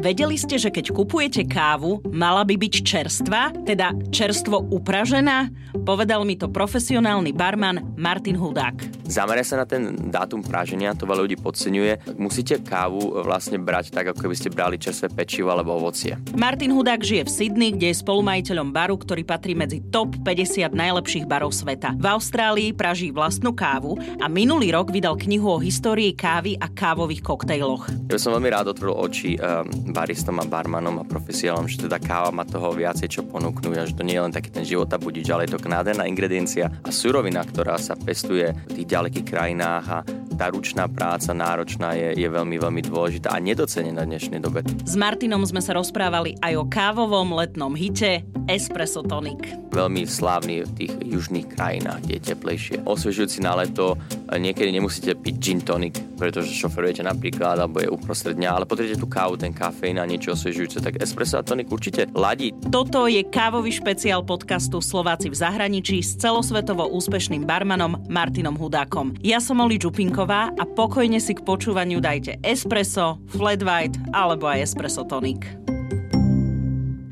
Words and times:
Vedeli 0.00 0.40
ste, 0.40 0.56
že 0.56 0.72
keď 0.72 0.96
kupujete 0.96 1.44
kávu, 1.44 2.00
mala 2.08 2.40
by 2.40 2.56
byť 2.56 2.74
čerstvá, 2.80 3.52
teda 3.68 3.92
čerstvo 4.08 4.72
upražená? 4.72 5.52
Povedal 5.84 6.24
mi 6.24 6.40
to 6.40 6.48
profesionálny 6.48 7.36
barman 7.36 7.84
Martin 8.00 8.40
Hudák. 8.40 9.04
Zameria 9.04 9.44
sa 9.44 9.60
na 9.60 9.68
ten 9.68 10.08
dátum 10.08 10.40
praženia, 10.40 10.96
to 10.96 11.04
veľa 11.04 11.28
ľudí 11.28 11.36
podceňuje. 11.36 12.16
Musíte 12.16 12.64
kávu 12.64 13.20
vlastne 13.20 13.60
brať 13.60 13.92
tak, 13.92 14.08
ako 14.16 14.24
keby 14.24 14.34
ste 14.40 14.48
brali 14.48 14.80
čerstvé 14.80 15.12
pečivo 15.12 15.52
alebo 15.52 15.76
ovocie. 15.76 16.16
Martin 16.32 16.72
Hudák 16.72 17.04
žije 17.04 17.28
v 17.28 17.30
Sydney, 17.30 17.70
kde 17.76 17.92
je 17.92 18.00
spolumajiteľom 18.00 18.72
baru, 18.72 18.96
ktorý 18.96 19.20
patrí 19.28 19.52
medzi 19.52 19.84
top 19.92 20.16
50 20.24 20.72
najlepších 20.72 21.28
barov 21.28 21.52
sveta. 21.52 21.92
V 22.00 22.06
Austrálii 22.08 22.72
praží 22.72 23.12
vlastnú 23.12 23.52
kávu 23.52 24.00
a 24.16 24.32
minulý 24.32 24.72
rok 24.72 24.88
vydal 24.88 25.20
knihu 25.20 25.58
o 25.58 25.60
histórii 25.60 26.16
kávy 26.16 26.56
a 26.56 26.72
kávových 26.72 27.20
koktejloch. 27.20 27.92
Ja 28.08 28.16
som 28.16 28.32
veľmi 28.32 28.48
rád 28.48 28.72
otvoril 28.72 28.96
oči 28.96 29.36
um, 29.36 29.89
baristom 29.90 30.38
a 30.40 30.46
barmanom 30.46 31.02
a 31.02 31.04
profesionálom, 31.04 31.66
že 31.66 31.86
teda 31.86 31.98
káva 32.00 32.30
má 32.30 32.46
toho 32.46 32.72
viacej 32.74 33.08
čo 33.10 33.22
ponúknuť 33.26 33.76
a 33.76 33.86
že 33.86 33.94
to 33.94 34.06
nie 34.06 34.16
je 34.16 34.24
len 34.24 34.34
taký 34.34 34.50
ten 34.50 34.64
života 34.66 34.96
budič, 34.96 35.26
ale 35.30 35.46
je 35.46 35.54
to 35.54 35.62
nádherná 35.66 36.06
ingrediencia 36.06 36.70
a 36.82 36.90
surovina, 36.90 37.42
ktorá 37.42 37.78
sa 37.78 37.94
pestuje 37.94 38.50
v 38.70 38.72
tých 38.82 38.90
ďalekých 38.90 39.26
krajinách 39.26 39.86
a 39.90 39.98
tá 40.40 40.48
ručná 40.48 40.88
práca 40.88 41.36
náročná 41.36 41.92
je, 41.92 42.16
je 42.16 42.24
veľmi, 42.24 42.56
veľmi 42.56 42.80
dôležitá 42.88 43.36
a 43.36 43.44
nedocenená 43.44 44.08
v 44.08 44.16
dnešnej 44.16 44.40
dobe. 44.40 44.64
S 44.88 44.96
Martinom 44.96 45.44
sme 45.44 45.60
sa 45.60 45.76
rozprávali 45.76 46.40
aj 46.40 46.52
o 46.56 46.64
kávovom 46.64 47.36
letnom 47.36 47.76
hite 47.76 48.24
Espresso 48.48 49.04
Tonic. 49.04 49.44
Veľmi 49.68 50.08
slávny 50.08 50.64
v 50.64 50.70
tých 50.80 50.92
južných 50.96 51.44
krajinách, 51.52 52.08
kde 52.08 52.14
je 52.16 52.22
teplejšie. 52.32 52.76
Osvežujúci 52.88 53.44
na 53.44 53.60
leto, 53.60 54.00
niekedy 54.36 54.70
nemusíte 54.70 55.18
piť 55.18 55.34
gin 55.40 55.60
tonic, 55.64 55.98
pretože 56.14 56.54
šoferujete 56.54 57.02
napríklad, 57.02 57.58
alebo 57.58 57.82
je 57.82 57.90
uprostred 57.90 58.38
dňa, 58.38 58.50
ale 58.52 58.64
potrebujete 58.68 59.00
tú 59.00 59.08
kávu, 59.10 59.40
ten 59.40 59.50
kafeín 59.50 59.98
a 59.98 60.06
niečo 60.06 60.36
osvežujúce, 60.36 60.78
tak 60.84 61.02
espresso 61.02 61.40
a 61.40 61.46
tonic 61.46 61.66
určite 61.72 62.06
ladí. 62.14 62.54
Toto 62.70 63.10
je 63.10 63.26
kávový 63.26 63.74
špeciál 63.74 64.22
podcastu 64.22 64.78
Slováci 64.78 65.32
v 65.32 65.40
zahraničí 65.40 66.04
s 66.04 66.14
celosvetovo 66.20 66.86
úspešným 66.92 67.48
barmanom 67.48 67.98
Martinom 68.06 68.54
Hudákom. 68.54 69.18
Ja 69.24 69.42
som 69.42 69.58
Oli 69.64 69.80
Čupinková 69.80 70.54
a 70.54 70.64
pokojne 70.68 71.18
si 71.18 71.34
k 71.34 71.42
počúvaniu 71.42 71.98
dajte 71.98 72.38
espresso, 72.44 73.18
flat 73.32 73.64
white 73.64 73.96
alebo 74.12 74.46
aj 74.46 74.68
espresso 74.70 75.02
tonic. 75.08 75.42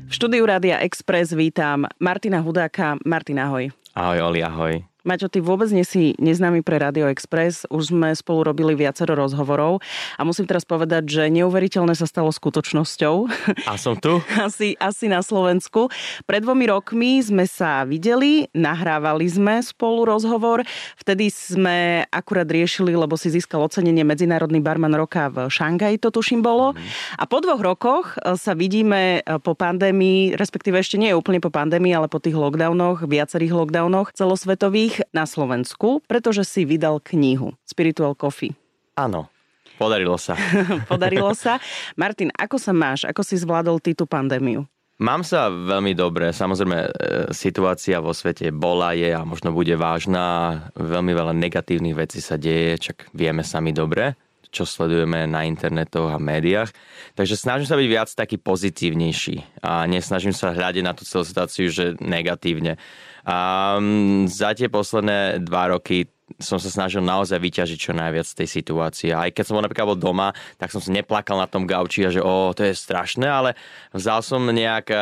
V 0.09 0.13
štúdiu 0.17 0.41
Rádia 0.41 0.81
Express 0.81 1.37
vítam 1.37 1.85
Martina 2.01 2.41
Hudáka. 2.41 2.97
Martin, 3.05 3.37
ahoj. 3.37 3.69
Ahoj, 3.93 4.19
Oli, 4.33 4.41
ahoj. 4.41 4.81
Maťo, 5.09 5.25
ty 5.25 5.41
vôbec 5.41 5.73
nie 5.73 5.81
si 5.81 6.13
neznámy 6.21 6.61
pre 6.61 6.77
Radio 6.77 7.09
Express. 7.09 7.65
Už 7.73 7.89
sme 7.89 8.13
spolu 8.13 8.45
robili 8.45 8.77
viacero 8.77 9.17
rozhovorov 9.17 9.81
a 10.13 10.21
musím 10.21 10.45
teraz 10.45 10.69
povedať, 10.69 11.09
že 11.09 11.33
neuveriteľné 11.33 11.97
sa 11.97 12.05
stalo 12.05 12.29
skutočnosťou. 12.29 13.25
A 13.65 13.73
som 13.73 13.97
tu? 13.97 14.21
asi, 14.37 14.77
asi 14.77 15.09
na 15.09 15.25
Slovensku. 15.25 15.89
Pred 16.29 16.45
dvomi 16.45 16.69
rokmi 16.69 17.25
sme 17.25 17.49
sa 17.49 17.89
videli, 17.89 18.53
nahrávali 18.53 19.25
sme 19.25 19.65
spolu 19.65 20.05
rozhovor. 20.05 20.61
Vtedy 21.01 21.33
sme 21.33 22.05
akurát 22.13 22.45
riešili, 22.45 22.93
lebo 22.93 23.17
si 23.17 23.33
získal 23.33 23.65
ocenenie 23.65 24.05
Medzinárodný 24.05 24.61
barman 24.61 24.93
roka 24.93 25.33
v 25.33 25.49
Šangaji, 25.49 25.97
to 25.97 26.13
tuším 26.13 26.45
bolo. 26.45 26.77
A 27.17 27.25
po 27.25 27.41
dvoch 27.41 27.65
rokoch 27.65 28.13
e, 28.13 28.37
sa 28.37 28.53
vidíme 28.53 29.25
e, 29.25 29.41
po 29.41 29.57
pandémii, 29.57 30.37
respektíve 30.37 30.77
ešte 30.77 31.01
nie 31.01 31.09
je 31.09 31.17
úplne 31.17 31.41
po 31.41 31.49
pandémii, 31.49 31.97
ale 31.97 32.05
po 32.05 32.21
tých 32.21 32.37
lockdownoch, 32.37 33.09
viacerých 33.09 33.57
lockdownoch 33.57 34.13
celosvetových 34.13 34.98
ich 34.99 35.07
na 35.15 35.23
Slovensku, 35.23 36.03
pretože 36.03 36.43
si 36.43 36.67
vydal 36.67 36.99
knihu 36.99 37.55
Spiritual 37.63 38.19
Coffee. 38.19 38.51
Áno, 38.99 39.31
podarilo 39.79 40.19
sa. 40.19 40.35
podarilo 40.91 41.31
sa. 41.31 41.63
Martin, 41.95 42.35
ako 42.35 42.59
sa 42.59 42.75
máš? 42.75 43.07
Ako 43.07 43.23
si 43.23 43.39
zvládol 43.39 43.79
ty 43.79 43.95
tú 43.95 44.03
pandémiu? 44.03 44.67
Mám 44.99 45.23
sa 45.23 45.47
veľmi 45.47 45.95
dobre. 45.95 46.35
Samozrejme, 46.35 46.77
e, 46.83 46.89
situácia 47.31 48.03
vo 48.03 48.11
svete 48.11 48.51
bola, 48.51 48.91
je 48.91 49.15
a 49.15 49.23
možno 49.23 49.55
bude 49.55 49.71
vážna. 49.79 50.67
Veľmi 50.75 51.15
veľa 51.15 51.31
negatívnych 51.31 51.95
vecí 51.95 52.19
sa 52.19 52.35
deje, 52.35 52.91
čak 52.91 53.07
vieme 53.15 53.39
sami 53.47 53.71
dobre, 53.71 54.19
čo 54.49 54.65
sledujeme 54.65 55.29
na 55.29 55.45
internetoch 55.45 56.09
a 56.09 56.17
médiách. 56.17 56.73
Takže 57.13 57.37
snažím 57.37 57.69
sa 57.69 57.77
byť 57.77 57.87
viac 57.87 58.09
taký 58.09 58.41
pozitívnejší 58.41 59.61
a 59.61 59.85
nesnažím 59.85 60.33
sa 60.33 60.53
hľadiť 60.53 60.83
na 60.83 60.93
tú 60.97 61.05
celú 61.05 61.25
situáciu, 61.25 61.69
že 61.69 61.93
negatívne. 62.01 62.81
A 63.29 63.77
za 64.25 64.57
tie 64.57 64.67
posledné 64.71 65.45
dva 65.45 65.77
roky 65.77 66.09
som 66.37 66.61
sa 66.61 66.69
snažil 66.69 67.01
naozaj 67.01 67.41
vyťažiť 67.41 67.77
čo 67.77 67.93
najviac 67.97 68.25
z 68.25 68.37
tej 68.37 68.49
situácie. 68.61 69.09
Aj 69.09 69.33
keď 69.33 69.43
som 69.49 69.57
bol 69.57 69.65
napríklad 69.65 69.97
bol 69.97 69.97
doma, 69.97 70.29
tak 70.61 70.69
som 70.69 70.77
si 70.77 70.93
neplakal 70.93 71.41
na 71.41 71.49
tom 71.49 71.65
gauči 71.65 72.05
a 72.05 72.13
že 72.13 72.21
o, 72.21 72.53
to 72.53 72.69
je 72.69 72.77
strašné, 72.77 73.25
ale 73.25 73.57
vzal 73.97 74.21
som 74.21 74.45
nejaká 74.45 75.01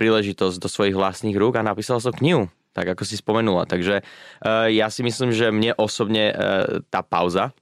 príležitosť 0.00 0.56
do 0.56 0.68
svojich 0.68 0.96
vlastných 0.96 1.36
rúk 1.36 1.60
a 1.60 1.66
napísal 1.66 2.00
som 2.00 2.16
knihu 2.16 2.48
tak 2.74 2.98
ako 2.98 3.06
si 3.06 3.14
spomenula. 3.14 3.70
Takže 3.70 4.02
uh, 4.02 4.66
ja 4.66 4.90
si 4.90 5.06
myslím, 5.06 5.30
že 5.30 5.54
mne 5.54 5.78
osobne 5.78 6.34
uh, 6.34 6.82
tá 6.90 7.06
pauza, 7.06 7.54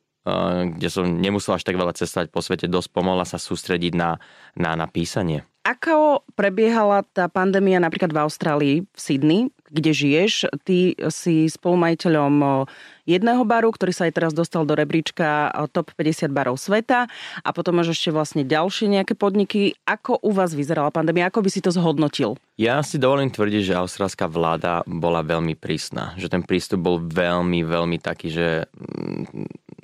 kde 0.78 0.88
som 0.88 1.02
nemusel 1.02 1.58
až 1.58 1.66
tak 1.66 1.74
veľa 1.74 1.98
cestovať 1.98 2.30
po 2.30 2.38
svete, 2.38 2.70
dosť 2.70 2.94
pomohla 2.94 3.26
sa 3.26 3.42
sústrediť 3.42 3.92
na, 3.98 4.22
na, 4.54 4.78
na 4.78 4.86
písanie. 4.86 5.42
Ako 5.62 6.26
prebiehala 6.34 7.06
tá 7.14 7.30
pandémia 7.30 7.78
napríklad 7.78 8.10
v 8.10 8.22
Austrálii, 8.22 8.76
v 8.82 8.98
Sydney, 8.98 9.42
kde 9.72 9.90
žiješ? 9.96 10.52
Ty 10.68 10.92
si 11.08 11.48
spolumajiteľom 11.48 12.68
jedného 13.08 13.42
baru, 13.42 13.72
ktorý 13.74 13.90
sa 13.90 14.06
aj 14.06 14.14
teraz 14.14 14.32
dostal 14.36 14.62
do 14.62 14.76
rebríčka 14.78 15.50
top 15.74 15.90
50 15.96 16.30
barov 16.30 16.60
sveta 16.60 17.10
a 17.42 17.48
potom 17.50 17.80
máš 17.80 17.98
ešte 17.98 18.14
vlastne 18.14 18.46
ďalšie 18.46 18.86
nejaké 18.86 19.18
podniky. 19.18 19.74
Ako 19.88 20.22
u 20.22 20.30
vás 20.30 20.54
vyzerala 20.54 20.94
pandémia? 20.94 21.26
Ako 21.32 21.42
by 21.42 21.50
si 21.50 21.64
to 21.64 21.74
zhodnotil? 21.74 22.38
Ja 22.60 22.78
si 22.84 23.00
dovolím 23.00 23.32
tvrdiť, 23.32 23.72
že 23.72 23.80
austrálska 23.80 24.28
vláda 24.30 24.84
bola 24.86 25.24
veľmi 25.24 25.56
prísna. 25.58 26.14
Že 26.20 26.38
ten 26.38 26.42
prístup 26.44 26.84
bol 26.84 27.00
veľmi, 27.02 27.64
veľmi 27.66 27.98
taký, 27.98 28.28
že 28.30 28.70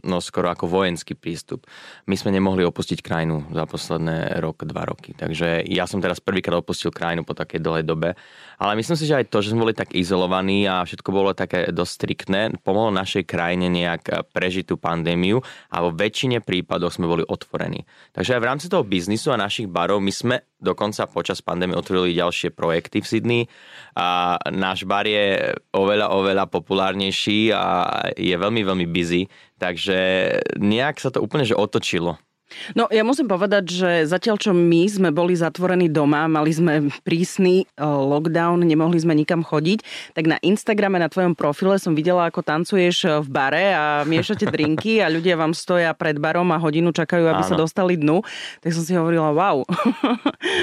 no 0.06 0.22
skoro 0.22 0.46
ako 0.52 0.70
vojenský 0.70 1.18
prístup. 1.18 1.66
My 2.06 2.14
sme 2.14 2.30
nemohli 2.30 2.62
opustiť 2.62 3.02
krajinu 3.02 3.50
za 3.50 3.66
posledné 3.66 4.38
rok, 4.38 4.62
dva 4.62 4.86
roky. 4.86 5.10
Takže 5.16 5.66
ja 5.66 5.90
som 5.90 5.98
teraz 5.98 6.22
prvýkrát 6.22 6.60
opustil 6.60 6.94
krajinu 6.94 7.26
po 7.26 7.34
takej 7.34 7.58
dlhej 7.58 7.84
dobe. 7.88 8.14
Ale 8.62 8.78
myslím 8.78 8.94
si, 8.94 9.10
že 9.10 9.18
aj 9.18 9.26
to, 9.26 9.42
že 9.42 9.50
sme 9.50 9.66
boli 9.66 9.74
tak 9.78 9.94
izolovaní 9.94 10.66
a 10.66 10.82
všetko 10.82 11.08
bolo 11.14 11.30
také 11.38 11.70
dosť 11.70 11.92
striktné, 11.94 12.40
pomohlo 12.66 12.90
našej 12.90 13.22
krajine 13.22 13.70
nejak 13.70 14.34
prežiť 14.34 14.74
tú 14.74 14.74
pandémiu 14.74 15.38
a 15.70 15.76
vo 15.86 15.94
väčšine 15.94 16.42
prípadoch 16.42 16.98
sme 16.98 17.06
boli 17.06 17.22
otvorení. 17.22 17.86
Takže 18.10 18.34
aj 18.34 18.42
v 18.42 18.48
rámci 18.50 18.66
toho 18.66 18.82
biznisu 18.82 19.30
a 19.30 19.38
našich 19.38 19.70
barov 19.70 20.02
my 20.02 20.10
sme 20.10 20.36
dokonca 20.58 21.06
počas 21.06 21.38
pandémie 21.38 21.78
otvorili 21.78 22.18
ďalšie 22.18 22.50
projekty 22.50 22.98
v 22.98 23.06
Sydney 23.06 23.42
a 23.94 24.34
náš 24.50 24.82
bar 24.82 25.06
je 25.06 25.54
oveľa, 25.70 26.10
oveľa 26.10 26.50
populárnejší 26.50 27.54
a 27.54 28.02
je 28.18 28.34
veľmi, 28.34 28.66
veľmi 28.66 28.86
busy, 28.90 29.30
takže 29.62 29.98
nejak 30.58 30.98
sa 30.98 31.14
to 31.14 31.22
úplne 31.22 31.46
že 31.46 31.54
otočilo. 31.54 32.18
No 32.72 32.88
ja 32.88 33.04
musím 33.04 33.28
povedať, 33.28 33.64
že 33.68 33.90
zatiaľ 34.08 34.40
čo 34.40 34.50
my 34.56 34.88
sme 34.88 35.08
boli 35.12 35.36
zatvorení 35.36 35.92
doma, 35.92 36.24
mali 36.30 36.52
sme 36.52 36.88
prísny 37.04 37.64
e, 37.64 37.84
lockdown, 37.84 38.64
nemohli 38.64 38.98
sme 38.98 39.12
nikam 39.12 39.44
chodiť, 39.44 39.84
tak 40.16 40.24
na 40.26 40.36
Instagrame, 40.40 40.96
na 40.96 41.12
tvojom 41.12 41.36
profile 41.36 41.76
som 41.76 41.92
videla, 41.92 42.28
ako 42.28 42.40
tancuješ 42.40 42.96
e, 43.04 43.08
v 43.20 43.28
bare 43.28 43.66
a 43.76 43.84
miešate 44.08 44.48
drinky 44.54 45.04
a 45.04 45.12
ľudia 45.12 45.36
vám 45.36 45.52
stoja 45.52 45.92
pred 45.92 46.16
barom 46.16 46.48
a 46.52 46.58
hodinu 46.60 46.92
čakajú, 46.92 47.28
aby 47.28 47.44
Áno. 47.44 47.50
sa 47.50 47.56
dostali 47.56 48.00
dnu. 48.00 48.24
Tak 48.64 48.70
som 48.72 48.84
si 48.84 48.92
hovorila, 48.96 49.32
wow. 49.32 49.64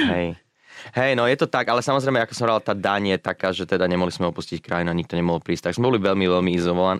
Hej. 0.09 0.41
Hej, 0.93 1.17
no 1.17 1.25
je 1.25 1.33
to 1.33 1.49
tak, 1.49 1.65
ale 1.65 1.81
samozrejme, 1.81 2.21
ako 2.21 2.33
som 2.37 2.45
hovoril, 2.45 2.61
tá 2.61 2.77
daň 2.77 3.15
je 3.15 3.17
taká, 3.17 3.49
že 3.49 3.65
teda 3.65 3.89
nemohli 3.89 4.13
sme 4.13 4.29
opustiť 4.29 4.61
krajinu 4.61 4.93
nikto 4.93 5.17
nemohol 5.17 5.41
prísť. 5.41 5.71
Tak 5.71 5.81
sme 5.81 5.89
boli 5.89 5.97
veľmi, 5.97 6.25
veľmi 6.29 6.51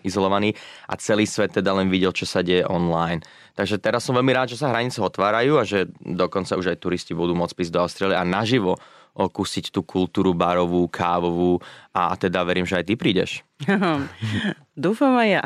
izolovaní 0.01 0.57
a 0.89 0.93
celý 0.97 1.29
svet 1.29 1.53
teda 1.53 1.69
len 1.77 1.93
videl, 1.93 2.09
čo 2.09 2.25
sa 2.25 2.41
deje 2.41 2.65
online. 2.65 3.21
Takže 3.53 3.77
teraz 3.77 4.01
som 4.01 4.17
veľmi 4.17 4.33
rád, 4.33 4.51
že 4.51 4.59
sa 4.59 4.73
hranice 4.73 4.97
otvárajú 4.99 5.61
a 5.61 5.63
že 5.63 5.85
dokonca 6.01 6.57
už 6.57 6.73
aj 6.73 6.81
turisti 6.81 7.13
budú 7.13 7.37
môcť 7.37 7.53
prísť 7.53 7.73
do 7.77 7.83
Austrálie 7.85 8.17
a 8.17 8.25
naživo 8.25 8.81
okúsiť 9.15 9.71
tú 9.71 9.79
kultúru 9.81 10.35
barovú, 10.35 10.91
kávovú 10.91 11.63
a 11.95 12.11
teda 12.19 12.43
verím, 12.43 12.67
že 12.67 12.75
aj 12.75 12.85
ty 12.91 12.93
prídeš. 12.99 13.47
Dúfam 14.75 15.15
aj 15.15 15.29
ja. 15.39 15.43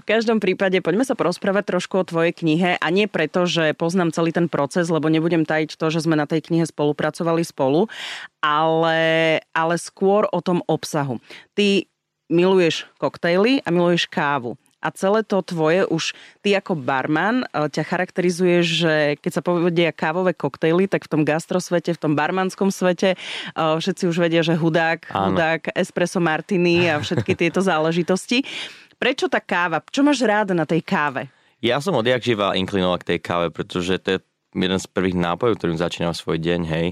V 0.00 0.06
každom 0.08 0.40
prípade 0.40 0.80
poďme 0.80 1.04
sa 1.04 1.12
porozprávať 1.12 1.76
trošku 1.76 2.00
o 2.00 2.08
tvojej 2.08 2.32
knihe 2.32 2.80
a 2.80 2.86
nie 2.88 3.04
preto, 3.04 3.44
že 3.44 3.76
poznám 3.76 4.16
celý 4.16 4.32
ten 4.32 4.48
proces, 4.48 4.88
lebo 4.88 5.12
nebudem 5.12 5.44
tajiť 5.44 5.76
to, 5.76 5.92
že 5.92 6.08
sme 6.08 6.16
na 6.16 6.24
tej 6.24 6.40
knihe 6.48 6.64
spolupracovali 6.64 7.44
spolu, 7.44 7.92
ale, 8.40 9.44
ale 9.52 9.74
skôr 9.76 10.24
o 10.32 10.40
tom 10.40 10.64
obsahu. 10.64 11.20
Ty 11.52 11.84
miluješ 12.32 12.88
koktejly 12.96 13.60
a 13.62 13.68
miluješ 13.68 14.08
kávu 14.08 14.56
a 14.86 14.88
celé 14.94 15.26
to 15.26 15.42
tvoje 15.42 15.82
už 15.90 16.14
ty 16.46 16.54
ako 16.54 16.78
barman 16.78 17.42
e, 17.42 17.66
ťa 17.66 17.82
charakterizuje, 17.82 18.62
že 18.62 18.94
keď 19.18 19.32
sa 19.34 19.42
povedia 19.42 19.90
kávové 19.90 20.30
koktejly, 20.30 20.86
tak 20.86 21.10
v 21.10 21.10
tom 21.10 21.22
gastrosvete, 21.26 21.90
v 21.90 21.98
tom 21.98 22.14
barmanskom 22.14 22.70
svete 22.70 23.14
e, 23.14 23.16
všetci 23.58 24.06
už 24.06 24.22
vedia, 24.22 24.46
že 24.46 24.54
hudák, 24.54 25.10
Áno. 25.10 25.34
hudák, 25.34 25.74
espresso 25.74 26.22
martini 26.22 26.86
a 26.86 27.02
všetky 27.02 27.34
tieto 27.34 27.58
záležitosti. 27.58 28.46
Prečo 28.94 29.26
tá 29.26 29.42
káva? 29.42 29.82
Čo 29.90 30.06
máš 30.06 30.22
rád 30.22 30.54
na 30.54 30.62
tej 30.62 30.86
káve? 30.86 31.26
Ja 31.58 31.82
som 31.82 31.98
odjak 31.98 32.22
živa 32.22 32.54
inklinoval 32.54 33.02
k 33.02 33.16
tej 33.16 33.18
káve, 33.18 33.48
pretože 33.50 33.98
to 33.98 34.08
je 34.16 34.18
jeden 34.54 34.78
z 34.78 34.86
prvých 34.86 35.18
nápojov, 35.18 35.58
ktorým 35.58 35.76
začínam 35.80 36.14
svoj 36.14 36.38
deň, 36.38 36.60
hej. 36.70 36.86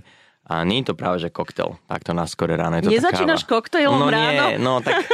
A 0.45 0.61
nie 0.61 0.85
je 0.85 0.93
to 0.93 0.95
práve, 0.95 1.25
že 1.25 1.33
koktel, 1.33 1.81
takto 1.89 2.13
na 2.13 2.29
skore 2.29 2.53
ráno. 2.53 2.77
Je 2.77 2.85
to 2.85 2.93
Nezačínaš 2.93 3.49
koktejlom 3.49 3.97
no, 3.97 4.13
ráno? 4.13 4.45
Nie, 4.53 4.61
no 4.61 4.85
tak 4.85 5.09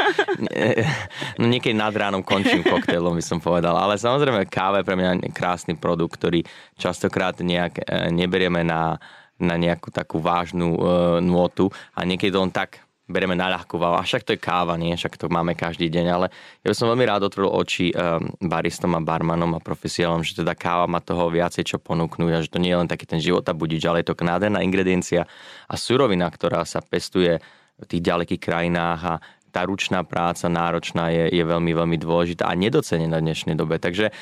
no, 1.39 1.47
niekedy 1.47 1.71
nad 1.71 1.95
ránom 1.95 2.27
končím 2.27 2.67
koktejlom, 2.67 3.15
by 3.15 3.23
som 3.23 3.39
povedal. 3.39 3.79
Ale 3.79 3.95
samozrejme 3.95 4.51
káva 4.51 4.83
je 4.83 4.89
pre 4.91 4.99
mňa 4.99 5.31
krásny 5.31 5.79
produkt, 5.79 6.19
ktorý 6.19 6.43
častokrát 6.75 7.39
nejak 7.39 7.79
e, 7.79 8.11
neberieme 8.11 8.67
na, 8.67 8.99
na 9.39 9.55
nejakú 9.55 9.95
takú 9.95 10.19
vážnu 10.19 10.75
uh, 10.75 10.83
nôtu 11.23 11.71
a 11.95 12.03
niekedy 12.03 12.35
to 12.35 12.43
len 12.43 12.51
tak 12.51 12.83
bereme 13.11 13.35
na 13.35 13.51
ľahkú 13.51 13.77
váhu. 13.77 13.99
A 13.99 14.07
však 14.07 14.23
to 14.23 14.33
je 14.33 14.41
káva, 14.41 14.79
nie? 14.79 14.95
Však 14.95 15.19
to 15.19 15.27
máme 15.27 15.59
každý 15.59 15.91
deň, 15.91 16.07
ale 16.07 16.27
ja 16.63 16.69
by 16.71 16.77
som 16.79 16.89
veľmi 16.89 17.05
rád 17.05 17.27
otvoril 17.27 17.51
oči 17.51 17.91
um, 17.91 18.31
baristom 18.39 18.95
a 18.95 19.03
barmanom 19.03 19.59
a 19.59 19.61
profesionálom, 19.61 20.23
že 20.23 20.39
teda 20.39 20.55
káva 20.55 20.87
má 20.87 21.03
toho 21.03 21.27
viacej 21.29 21.67
čo 21.67 21.77
ponúknuť 21.83 22.33
a 22.33 22.43
že 22.47 22.49
to 22.49 22.63
nie 22.63 22.71
je 22.71 22.81
len 22.81 22.89
taký 22.89 23.05
ten 23.05 23.19
život 23.19 23.43
a 23.51 23.53
budič, 23.53 23.83
ale 23.85 24.07
je 24.07 24.15
to 24.15 24.17
nádherná 24.17 24.63
ingrediencia 24.63 25.27
a 25.67 25.75
surovina, 25.75 26.31
ktorá 26.31 26.63
sa 26.63 26.79
pestuje 26.79 27.43
v 27.81 27.85
tých 27.89 28.03
ďalekých 28.05 28.41
krajinách 28.41 29.01
a 29.03 29.15
tá 29.51 29.67
ručná 29.67 30.07
práca 30.07 30.47
náročná 30.47 31.11
je, 31.11 31.29
je 31.35 31.45
veľmi, 31.45 31.75
veľmi 31.75 31.97
dôležitá 31.99 32.47
a 32.47 32.55
nedocenená 32.55 33.19
v 33.19 33.27
dnešnej 33.31 33.59
dobe. 33.59 33.83
Takže 33.83 34.09
e, 34.09 34.13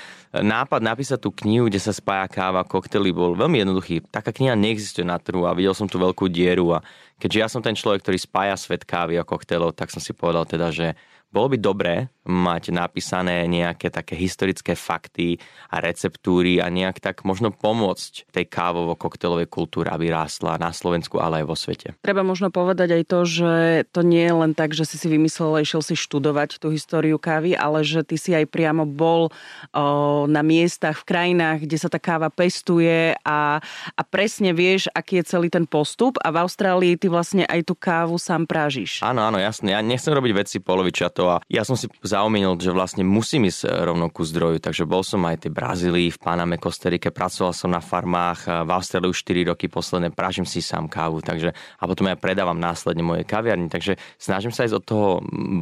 nápad 0.41 0.81
napísať 0.81 1.23
tú 1.23 1.31
knihu, 1.45 1.69
kde 1.69 1.79
sa 1.79 1.93
spája 1.93 2.27
káva, 2.27 2.65
koktely, 2.65 3.13
bol 3.13 3.37
veľmi 3.37 3.61
jednoduchý. 3.61 4.09
Taká 4.09 4.33
kniha 4.33 4.57
neexistuje 4.57 5.05
na 5.05 5.21
trhu 5.21 5.45
a 5.45 5.53
videl 5.53 5.77
som 5.77 5.87
tu 5.87 6.01
veľkú 6.01 6.33
dieru 6.33 6.75
a 6.77 6.83
keďže 7.21 7.39
ja 7.39 7.49
som 7.53 7.61
ten 7.61 7.77
človek, 7.77 8.01
ktorý 8.01 8.19
spája 8.19 8.57
svet 8.57 8.89
kávy 8.89 9.21
a 9.21 9.29
koktelov, 9.29 9.77
tak 9.77 9.93
som 9.93 10.01
si 10.01 10.17
povedal 10.17 10.49
teda, 10.49 10.73
že 10.73 10.97
bolo 11.29 11.53
by 11.53 11.59
dobré 11.61 11.95
mať 12.29 12.77
napísané 12.77 13.49
nejaké 13.49 13.89
také 13.89 14.13
historické 14.13 14.77
fakty 14.77 15.41
a 15.73 15.81
receptúry 15.81 16.61
a 16.61 16.69
nejak 16.69 17.01
tak 17.01 17.25
možno 17.25 17.49
pomôcť 17.49 18.29
tej 18.29 18.45
kávovo-koktelovej 18.53 19.49
kultúre, 19.49 19.89
aby 19.89 20.13
rástla 20.13 20.61
na 20.61 20.69
Slovensku, 20.69 21.17
ale 21.17 21.41
aj 21.41 21.47
vo 21.49 21.57
svete. 21.57 21.89
Treba 22.05 22.21
možno 22.21 22.53
povedať 22.53 23.01
aj 23.01 23.05
to, 23.09 23.21
že 23.25 23.53
to 23.97 24.05
nie 24.05 24.29
je 24.29 24.35
len 24.37 24.53
tak, 24.53 24.77
že 24.77 24.85
si 24.85 25.01
si 25.01 25.09
vymyslel 25.09 25.57
a 25.57 25.65
išiel 25.65 25.81
si 25.81 25.97
študovať 25.97 26.61
tú 26.61 26.69
históriu 26.69 27.17
kávy, 27.17 27.57
ale 27.57 27.81
že 27.81 28.05
ty 28.05 28.21
si 28.21 28.37
aj 28.37 28.45
priamo 28.53 28.85
bol 28.85 29.33
o, 29.73 30.29
na 30.29 30.45
miestach, 30.45 31.01
v 31.01 31.09
krajinách, 31.09 31.65
kde 31.65 31.77
sa 31.81 31.89
tá 31.89 31.97
káva 31.97 32.29
pestuje 32.29 33.17
a, 33.25 33.61
a 33.97 34.03
presne 34.05 34.53
vieš, 34.53 34.93
aký 34.93 35.25
je 35.25 35.33
celý 35.33 35.49
ten 35.49 35.65
postup 35.65 36.21
a 36.21 36.29
v 36.29 36.45
Austrálii 36.45 37.01
ty 37.01 37.09
vlastne 37.09 37.49
aj 37.49 37.65
tú 37.65 37.73
kávu 37.73 38.21
sám 38.21 38.45
prážiš. 38.45 39.01
Áno, 39.01 39.25
áno, 39.25 39.41
jasne. 39.41 39.73
Ja 39.73 39.81
nechcem 39.81 40.13
robiť 40.13 40.33
veci 40.37 40.57
polovičia 40.61 41.09
to 41.19 41.27
a 41.27 41.43
ja 41.51 41.67
som 41.67 41.75
si 41.75 41.91
zaumienil, 42.07 42.55
že 42.63 42.71
vlastne 42.71 43.03
musím 43.03 43.51
ísť 43.51 43.67
rovno 43.67 44.07
ku 44.07 44.23
zdroju, 44.23 44.63
takže 44.63 44.87
bol 44.87 45.03
som 45.03 45.27
aj 45.27 45.51
v 45.51 45.51
Brazílii, 45.51 46.15
v 46.15 46.19
Paname, 46.23 46.63
Kosterike, 46.63 47.11
pracoval 47.11 47.51
som 47.51 47.75
na 47.75 47.83
farmách, 47.83 48.47
v 48.47 48.71
Austrálii 48.71 49.11
už 49.11 49.27
4 49.27 49.51
roky 49.51 49.67
posledné, 49.67 50.15
pražím 50.15 50.47
si 50.47 50.63
sám 50.63 50.87
kávu, 50.87 51.19
takže 51.19 51.51
a 51.51 51.85
potom 51.91 52.07
ja 52.07 52.15
predávam 52.15 52.55
následne 52.55 53.03
moje 53.03 53.27
kaviarni, 53.27 53.67
takže 53.67 53.99
snažím 54.15 54.55
sa 54.55 54.63
ísť 54.63 54.79
od 54.79 54.85
toho 54.87 55.09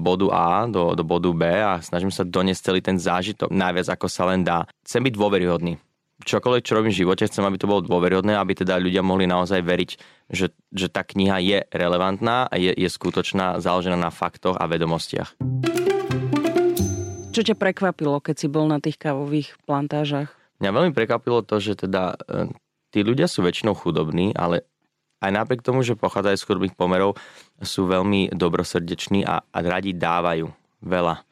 bodu 0.04 0.28
A 0.36 0.68
do, 0.68 0.92
do 0.92 1.00
bodu 1.00 1.32
B 1.32 1.48
a 1.48 1.80
snažím 1.80 2.12
sa 2.12 2.28
doniesť 2.28 2.60
celý 2.60 2.80
ten 2.84 3.00
zážitok 3.00 3.48
najviac 3.48 3.96
ako 3.96 4.12
sa 4.12 4.28
len 4.28 4.44
dá. 4.44 4.68
Chcem 4.84 5.00
byť 5.00 5.14
dôveryhodný 5.16 5.85
čokoľvek, 6.24 6.62
čo 6.64 6.76
robím 6.76 6.92
v 6.94 7.00
živote, 7.04 7.28
chcem, 7.28 7.44
aby 7.44 7.60
to 7.60 7.68
bolo 7.68 7.84
dôveryhodné, 7.84 8.38
aby 8.38 8.56
teda 8.56 8.80
ľudia 8.80 9.04
mohli 9.04 9.28
naozaj 9.28 9.60
veriť, 9.60 9.90
že, 10.32 10.54
že 10.72 10.88
tá 10.88 11.04
kniha 11.04 11.36
je 11.42 11.58
relevantná 11.68 12.48
a 12.48 12.54
je, 12.56 12.72
je 12.72 12.88
skutočná, 12.88 13.60
založená 13.60 13.98
na 14.00 14.08
faktoch 14.08 14.56
a 14.56 14.64
vedomostiach. 14.64 15.36
Čo 17.36 17.40
ťa 17.44 17.60
prekvapilo, 17.60 18.16
keď 18.24 18.34
si 18.40 18.48
bol 18.48 18.64
na 18.64 18.80
tých 18.80 18.96
kávových 18.96 19.60
plantážach? 19.68 20.32
Mňa 20.56 20.70
veľmi 20.72 20.92
prekvapilo 20.96 21.44
to, 21.44 21.60
že 21.60 21.76
teda 21.76 22.16
e, 22.16 22.48
tí 22.96 23.04
ľudia 23.04 23.28
sú 23.28 23.44
väčšinou 23.44 23.76
chudobní, 23.76 24.32
ale 24.32 24.64
aj 25.20 25.36
napriek 25.36 25.60
tomu, 25.60 25.84
že 25.84 26.00
pochádzajú 26.00 26.36
z 26.40 26.46
chudobných 26.48 26.78
pomerov, 26.80 27.20
sú 27.60 27.84
veľmi 27.84 28.32
dobrosrdeční 28.32 29.28
a, 29.28 29.44
a 29.44 29.58
radi 29.60 29.92
dávajú 29.92 30.48
veľa 30.80 31.25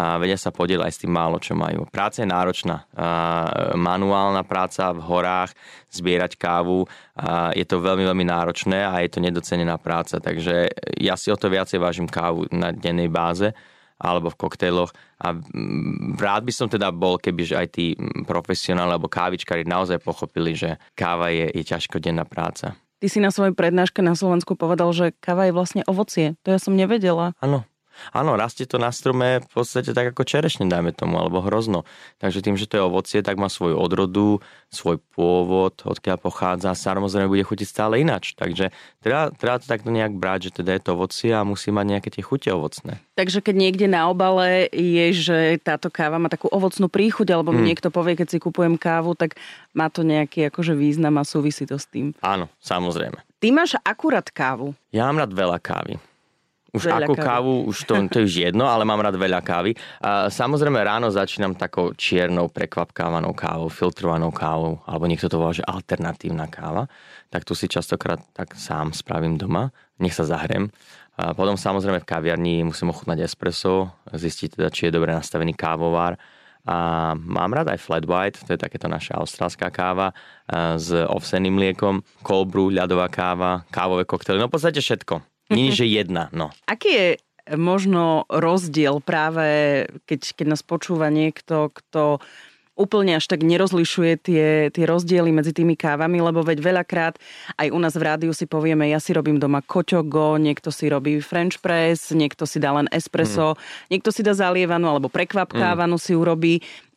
a 0.00 0.16
vedia 0.16 0.40
sa 0.40 0.48
podieť 0.48 0.80
aj 0.80 0.92
s 0.96 1.00
tým 1.04 1.12
málo, 1.12 1.36
čo 1.36 1.52
majú. 1.52 1.84
Práca 1.92 2.24
je 2.24 2.28
náročná. 2.32 2.88
A 2.96 3.08
manuálna 3.76 4.40
práca 4.48 4.96
v 4.96 5.04
horách, 5.04 5.52
zbierať 5.92 6.40
kávu, 6.40 6.88
je 7.52 7.64
to 7.68 7.84
veľmi, 7.84 8.08
veľmi 8.08 8.24
náročné 8.24 8.80
a 8.80 9.04
je 9.04 9.12
to 9.12 9.20
nedocenená 9.20 9.76
práca. 9.76 10.16
Takže 10.16 10.72
ja 10.96 11.20
si 11.20 11.28
o 11.28 11.36
to 11.36 11.52
viacej 11.52 11.76
vážim 11.76 12.08
kávu 12.08 12.48
na 12.48 12.72
dennej 12.72 13.12
báze 13.12 13.52
alebo 14.00 14.32
v 14.32 14.40
koktejloch 14.40 14.96
a 15.20 15.36
rád 16.16 16.48
by 16.48 16.52
som 16.56 16.72
teda 16.72 16.88
bol, 16.88 17.20
keby 17.20 17.52
aj 17.52 17.68
tí 17.76 17.92
profesionáli 18.24 18.96
alebo 18.96 19.12
kávičkári 19.12 19.68
naozaj 19.68 20.00
pochopili, 20.00 20.56
že 20.56 20.80
káva 20.96 21.28
je, 21.28 21.52
je 21.52 21.60
ťažkodenná 21.60 22.24
práca. 22.24 22.72
Ty 23.00 23.08
si 23.08 23.20
na 23.20 23.28
svojej 23.28 23.52
prednáške 23.52 24.00
na 24.00 24.16
Slovensku 24.16 24.56
povedal, 24.56 24.92
že 24.96 25.12
káva 25.20 25.48
je 25.48 25.56
vlastne 25.56 25.82
ovocie. 25.84 26.36
To 26.44 26.52
ja 26.52 26.60
som 26.60 26.76
nevedela. 26.76 27.36
Áno, 27.40 27.68
Áno, 28.10 28.34
rastie 28.34 28.64
to 28.66 28.80
na 28.80 28.90
strome 28.90 29.44
v 29.44 29.48
podstate 29.50 29.92
tak 29.94 30.12
ako 30.16 30.26
čerešne, 30.26 30.66
dajme 30.66 30.92
tomu, 30.92 31.20
alebo 31.20 31.44
hrozno. 31.44 31.88
Takže 32.18 32.44
tým, 32.44 32.56
že 32.56 32.66
to 32.66 32.80
je 32.80 32.86
ovocie, 32.86 33.20
tak 33.20 33.36
má 33.36 33.46
svoju 33.46 33.78
odrodu, 33.78 34.40
svoj 34.70 35.02
pôvod, 35.14 35.82
odkiaľ 35.82 36.18
pochádza, 36.22 36.78
samozrejme 36.78 37.26
bude 37.26 37.42
chutiť 37.42 37.66
stále 37.66 37.98
inač. 37.98 38.38
Takže 38.38 38.70
treba, 39.02 39.34
treba 39.34 39.58
to 39.58 39.66
takto 39.66 39.90
nejak 39.90 40.14
brať, 40.14 40.50
že 40.50 40.62
teda 40.62 40.76
je 40.78 40.82
to 40.82 40.90
ovocie 40.94 41.30
a 41.34 41.46
musí 41.46 41.74
mať 41.74 41.86
nejaké 41.86 42.08
tie 42.14 42.22
chute 42.22 42.48
ovocné. 42.50 43.02
Takže 43.18 43.44
keď 43.44 43.54
niekde 43.58 43.86
na 43.90 44.08
obale 44.08 44.70
je, 44.72 45.06
že 45.12 45.38
táto 45.60 45.92
káva 45.92 46.16
má 46.16 46.32
takú 46.32 46.48
ovocnú 46.48 46.88
príchuť, 46.88 47.36
alebo 47.36 47.52
mi 47.52 47.66
hmm. 47.66 47.70
niekto 47.74 47.88
povie, 47.92 48.16
keď 48.16 48.32
si 48.32 48.38
kupujem 48.40 48.80
kávu, 48.80 49.12
tak 49.12 49.36
má 49.76 49.92
to 49.92 50.00
nejaký 50.06 50.48
akože 50.48 50.72
význam 50.72 51.20
a 51.20 51.28
súvisí 51.28 51.68
to 51.68 51.76
s 51.76 51.84
tým. 51.84 52.16
Áno, 52.24 52.48
samozrejme. 52.64 53.20
Ty 53.40 53.48
máš 53.56 53.76
akurát 53.84 54.28
kávu? 54.28 54.76
Ja 54.92 55.08
mám 55.08 55.24
rád 55.24 55.32
veľa 55.32 55.58
kávy. 55.60 55.96
Už 56.70 56.86
veľa 56.86 57.06
akú 57.10 57.14
kávy. 57.18 57.26
kávu, 57.26 57.54
už 57.66 57.78
to, 57.82 57.94
to 58.06 58.16
je 58.22 58.26
už 58.30 58.34
jedno, 58.50 58.70
ale 58.70 58.86
mám 58.86 59.02
rád 59.02 59.18
veľa 59.18 59.42
kávy. 59.42 59.74
A 59.98 60.30
samozrejme 60.30 60.78
ráno 60.78 61.10
začínam 61.10 61.58
takou 61.58 61.90
čiernou 61.98 62.46
prekvapkávanou 62.46 63.34
kávou, 63.34 63.66
filtrovanou 63.66 64.30
kávou, 64.30 64.78
alebo 64.86 65.10
niekto 65.10 65.26
to 65.26 65.42
volá, 65.42 65.50
že 65.50 65.66
alternatívna 65.66 66.46
káva. 66.46 66.86
Tak 67.26 67.42
tu 67.42 67.58
si 67.58 67.66
častokrát 67.66 68.22
tak 68.30 68.54
sám 68.54 68.94
spravím 68.94 69.34
doma, 69.34 69.74
nech 69.98 70.14
sa 70.14 70.22
zahrem. 70.22 70.70
A 71.18 71.34
potom 71.34 71.58
samozrejme 71.58 72.00
v 72.00 72.08
kaviarni 72.08 72.54
musím 72.62 72.94
ochutnať 72.94 73.26
espresso, 73.26 73.90
zistiť 74.08 74.56
teda, 74.56 74.70
či 74.70 74.88
je 74.88 74.94
dobre 74.94 75.10
nastavený 75.10 75.52
kávovár. 75.58 76.16
A 76.68 77.12
mám 77.16 77.56
rád 77.56 77.72
aj 77.72 77.80
flat 77.80 78.04
white, 78.04 78.38
to 78.44 78.52
je 78.52 78.60
takéto 78.60 78.84
naša 78.84 79.16
austrálska 79.16 79.72
káva 79.72 80.12
s 80.76 80.92
ovseným 80.92 81.56
mliekom, 81.56 82.04
cold 82.20 82.52
brew, 82.52 82.68
ľadová 82.68 83.08
káva, 83.08 83.64
kávové 83.72 84.04
koktely, 84.04 84.36
no 84.36 84.46
v 84.46 84.54
podstate 84.54 84.78
všetko. 84.78 85.39
Nie, 85.50 85.74
že 85.74 85.86
jedna, 85.86 86.30
no. 86.30 86.54
Aký 86.70 86.90
je 86.90 87.08
možno 87.58 88.30
rozdiel 88.30 89.02
práve, 89.02 89.84
keď, 90.06 90.38
keď 90.38 90.46
nás 90.46 90.62
počúva 90.62 91.10
niekto, 91.10 91.74
kto 91.74 92.22
úplne 92.80 93.20
až 93.20 93.28
tak 93.28 93.44
nerozlišuje 93.44 94.12
tie, 94.24 94.46
tie 94.72 94.84
rozdiely 94.88 95.28
medzi 95.28 95.52
tými 95.52 95.76
kávami, 95.76 96.24
lebo 96.24 96.40
veď 96.40 96.64
veľakrát 96.64 97.20
aj 97.60 97.68
u 97.68 97.78
nás 97.78 97.92
v 97.92 98.06
rádiu 98.08 98.32
si 98.32 98.48
povieme, 98.48 98.88
ja 98.88 98.96
si 98.96 99.12
robím 99.12 99.36
doma 99.36 99.60
koťogo, 99.60 100.40
niekto 100.40 100.72
si 100.72 100.88
robí 100.88 101.20
french 101.20 101.60
press, 101.60 102.08
niekto 102.16 102.48
si 102.48 102.56
dá 102.56 102.72
len 102.72 102.88
espresso, 102.88 103.52
mm. 103.52 103.60
niekto 103.92 104.08
si 104.08 104.24
dá 104.24 104.32
zalievanú 104.32 104.88
alebo 104.88 105.12
prekvapkávanú 105.12 106.00
mm. 106.00 106.02
si 106.02 106.12
urobí. 106.16 106.54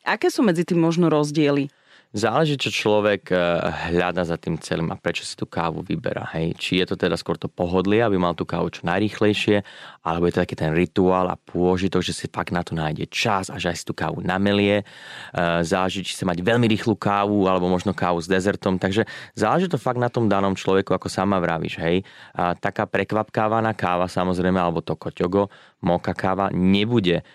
Aké 0.08 0.32
sú 0.32 0.40
medzi 0.48 0.64
tým 0.64 0.80
možno 0.80 1.12
rozdiely? 1.12 1.68
Záleží, 2.14 2.62
čo 2.62 2.70
človek 2.70 3.34
eh, 3.34 3.42
hľada 3.90 4.22
za 4.22 4.38
tým 4.38 4.62
celým 4.62 4.94
a 4.94 5.02
prečo 5.02 5.26
si 5.26 5.34
tú 5.34 5.50
kávu 5.50 5.82
vyberá. 5.82 6.30
Hej. 6.38 6.54
Či 6.62 6.72
je 6.78 6.94
to 6.94 6.96
teda 6.96 7.18
skôr 7.18 7.42
to 7.42 7.50
pohodlie, 7.50 8.06
aby 8.06 8.22
mal 8.22 8.38
tú 8.38 8.46
kávu 8.46 8.70
čo 8.70 8.86
najrýchlejšie, 8.86 9.66
alebo 10.06 10.30
je 10.30 10.38
to 10.38 10.46
taký 10.46 10.54
ten 10.54 10.78
rituál 10.78 11.26
a 11.26 11.34
pôžitok, 11.34 12.06
že 12.06 12.14
si 12.14 12.30
fakt 12.30 12.54
na 12.54 12.62
to 12.62 12.78
nájde 12.78 13.10
čas 13.10 13.50
a 13.50 13.58
že 13.58 13.74
aj 13.74 13.78
si 13.82 13.86
tú 13.90 13.98
kávu 13.98 14.22
namelie. 14.22 14.86
Eh, 14.86 15.66
záleží, 15.66 16.06
či 16.06 16.14
chce 16.14 16.30
mať 16.30 16.46
veľmi 16.46 16.70
rýchlu 16.70 16.94
kávu, 16.94 17.50
alebo 17.50 17.66
možno 17.66 17.98
kávu 17.98 18.22
s 18.22 18.30
dezertom. 18.30 18.78
Takže 18.78 19.10
záleží 19.34 19.66
to 19.66 19.82
fakt 19.82 19.98
na 19.98 20.14
tom 20.14 20.30
danom 20.30 20.54
človeku, 20.54 20.94
ako 20.94 21.10
sama 21.10 21.42
vravíš. 21.42 21.82
Hej. 21.82 22.06
A 22.38 22.54
taká 22.54 22.86
prekvapkávaná 22.86 23.74
káva 23.74 24.06
samozrejme, 24.06 24.62
alebo 24.62 24.86
to 24.86 24.94
koťogo, 24.94 25.50
moka 25.82 26.14
káva 26.14 26.54
nebude 26.54 27.26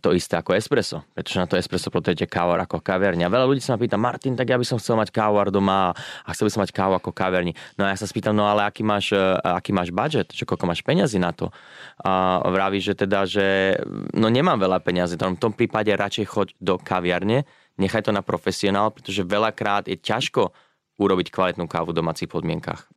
to 0.00 0.16
isté 0.16 0.38
ako 0.38 0.56
espresso, 0.56 1.04
pretože 1.12 1.38
na 1.40 1.46
to 1.48 1.58
espresso 1.58 1.88
potrebujete 1.92 2.28
kávar 2.30 2.62
ako 2.64 2.80
kaverňa. 2.80 3.28
Veľa 3.28 3.46
ľudí 3.46 3.62
sa 3.62 3.74
ma 3.74 3.82
pýta, 3.82 3.98
Martin, 4.00 4.34
tak 4.34 4.48
ja 4.48 4.56
by 4.56 4.66
som 4.66 4.80
chcel 4.80 4.96
mať 4.96 5.12
kávar 5.12 5.52
doma 5.52 5.92
a 5.96 6.28
chcel 6.32 6.48
by 6.48 6.52
som 6.52 6.62
mať 6.64 6.72
kávu 6.72 6.94
ako 6.98 7.10
kaverni. 7.12 7.52
No 7.76 7.84
a 7.84 7.92
ja 7.92 7.96
sa 7.96 8.08
spýtam, 8.08 8.34
no 8.34 8.46
ale 8.46 8.66
aký 8.66 8.82
máš, 8.86 9.12
e, 9.12 9.20
aký 9.42 9.70
máš 9.74 9.92
budget, 9.92 10.32
že 10.32 10.46
koľko 10.46 10.64
máš 10.68 10.80
peňazí 10.80 11.20
na 11.20 11.30
to? 11.30 11.52
A 12.02 12.42
vraví, 12.46 12.80
že 12.80 12.96
teda, 12.96 13.28
že 13.28 13.76
no 14.12 14.28
nemám 14.28 14.60
veľa 14.60 14.80
peňazí, 14.82 15.16
v 15.16 15.40
tom 15.40 15.52
prípade 15.52 15.90
radšej 15.90 16.26
choď 16.28 16.48
do 16.60 16.74
kaviarne, 16.78 17.48
nechaj 17.80 18.06
to 18.08 18.12
na 18.12 18.24
profesionál, 18.24 18.92
pretože 18.92 19.24
veľakrát 19.24 19.88
je 19.88 19.96
ťažko 19.96 20.52
urobiť 20.96 21.28
kvalitnú 21.28 21.68
kávu 21.68 21.92
v 21.92 21.98
domácich 22.00 22.28
podmienkach. 22.28 22.88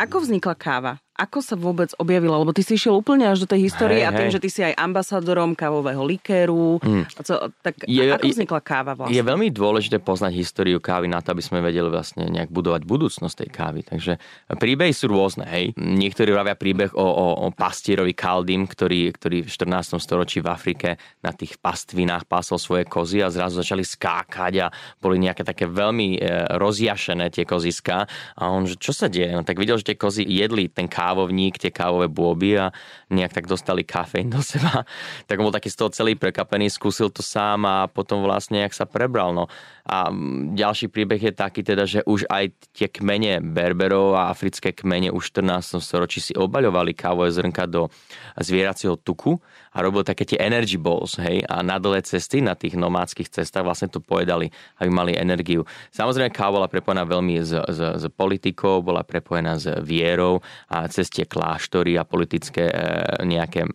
Ako 0.00 0.24
vznikla 0.24 0.54
káva? 0.56 0.92
Ako 1.20 1.38
sa 1.44 1.52
vôbec 1.52 1.92
objavila? 2.00 2.40
Lebo 2.40 2.56
ty 2.56 2.64
si 2.64 2.80
išiel 2.80 2.96
úplne 2.96 3.28
až 3.28 3.44
do 3.44 3.48
tej 3.52 3.68
histórie 3.68 4.00
Hej, 4.00 4.08
a 4.08 4.16
tým, 4.16 4.28
hej. 4.32 4.34
že 4.34 4.40
ty 4.40 4.48
si 4.48 4.60
aj 4.64 4.72
ambasadorom 4.80 5.52
kávového 5.52 6.00
likéru. 6.00 6.80
Mm. 6.80 7.04
A 7.04 7.20
co, 7.20 7.34
tak 7.60 7.84
Je- 7.84 8.08
ako 8.08 8.24
vznikla 8.24 8.60
káva 8.64 8.92
vlastne? 8.96 9.12
Je 9.12 9.20
veľmi 9.20 9.52
dôležité 9.52 10.00
poznať 10.00 10.32
históriu 10.32 10.80
kávy 10.80 11.12
na 11.12 11.20
to, 11.20 11.36
aby 11.36 11.44
sme 11.44 11.60
vedeli 11.60 11.92
vlastne 11.92 12.24
nejak 12.24 12.48
budovať 12.48 12.88
budúcnosť 12.88 13.34
tej 13.44 13.50
kávy. 13.52 13.80
Takže 13.84 14.16
príbehy 14.56 14.96
sú 14.96 15.12
rôzne, 15.12 15.44
hej. 15.52 15.76
Niektorí 15.76 16.32
vravia 16.32 16.56
príbeh 16.56 16.96
o, 16.96 17.04
o, 17.04 17.26
o 17.44 17.46
pastierovi 17.52 18.16
Kaldim, 18.16 18.64
ktorý, 18.64 19.12
ktorý 19.12 19.44
v 19.44 19.50
14. 19.52 20.00
storočí 20.00 20.40
v 20.40 20.48
Afrike 20.48 20.88
na 21.20 21.36
tých 21.36 21.60
pastvinách 21.60 22.24
pásol 22.24 22.56
svoje 22.56 22.88
kozy 22.88 23.20
a 23.20 23.28
zrazu 23.28 23.60
začali 23.60 23.84
skákať 23.84 24.52
a 24.64 24.66
boli 25.02 25.20
nejaké 25.20 25.44
také 25.44 25.68
veľmi 25.68 26.16
e, 26.16 26.18
rozjašené 26.56 27.28
tie 27.28 27.44
koziská. 27.44 28.08
A 28.40 28.48
on, 28.48 28.64
že 28.64 28.80
čo 28.80 28.96
sa 28.96 29.12
deje? 29.12 29.36
No, 29.36 29.44
tak 29.44 29.60
videl, 29.60 29.76
že 29.76 29.92
tie 29.92 29.98
kozy 30.00 30.24
jedli 30.24 30.70
ten 30.70 30.88
kávovník, 31.10 31.58
tie 31.58 31.74
kávové 31.74 32.06
bôby 32.06 32.54
a 32.54 32.70
nejak 33.10 33.34
tak 33.34 33.50
dostali 33.50 33.82
kafeín 33.82 34.30
do 34.30 34.38
seba. 34.38 34.86
Tak 35.26 35.42
on 35.42 35.50
bol 35.50 35.54
taký 35.54 35.70
z 35.70 35.78
toho 35.82 35.90
celý 35.90 36.14
prekapený, 36.14 36.70
skúsil 36.70 37.10
to 37.10 37.22
sám 37.22 37.66
a 37.66 37.90
potom 37.90 38.22
vlastne 38.22 38.62
jak 38.62 38.70
sa 38.70 38.86
prebral. 38.86 39.34
No. 39.34 39.50
A 39.86 40.10
mm, 40.10 40.54
ďalší 40.54 40.86
príbeh 40.86 41.18
je 41.18 41.32
taký 41.34 41.66
teda, 41.66 41.82
že 41.86 42.06
už 42.06 42.30
aj 42.30 42.54
tie 42.70 42.86
kmene 42.86 43.42
Berberov 43.42 44.14
a 44.14 44.30
africké 44.30 44.70
kmene 44.70 45.10
už 45.10 45.34
v 45.34 45.50
14. 45.50 45.82
storočí 45.82 46.22
si 46.22 46.32
obaľovali 46.38 46.94
kávové 46.94 47.34
zrnka 47.34 47.66
do 47.66 47.90
zvieracieho 48.38 48.94
tuku 48.94 49.42
a 49.70 49.76
robil 49.82 50.02
také 50.02 50.26
tie 50.26 50.38
energy 50.42 50.74
balls, 50.74 51.14
hej, 51.22 51.46
a 51.46 51.62
na 51.62 51.78
dole 51.78 52.02
cesty, 52.02 52.42
na 52.42 52.58
tých 52.58 52.74
nomádskych 52.74 53.30
cestách 53.30 53.62
vlastne 53.62 53.86
to 53.86 54.02
pojedali, 54.02 54.50
aby 54.82 54.90
mali 54.90 55.12
energiu. 55.14 55.62
Samozrejme, 55.94 56.34
káva 56.34 56.60
bola 56.60 56.68
prepojená 56.68 57.06
veľmi 57.06 57.34
s, 57.38 57.54
s, 57.54 57.80
s 58.02 58.04
politikou, 58.10 58.82
bola 58.82 59.06
prepojená 59.06 59.56
s 59.56 59.70
vierou 59.86 60.42
a 60.66 60.90
cez 60.90 61.06
tie 61.06 61.22
kláštory 61.24 61.94
a 61.94 62.02
politické 62.02 62.66
e, 62.66 62.74
nejaké 63.22 63.62
e, 63.62 63.70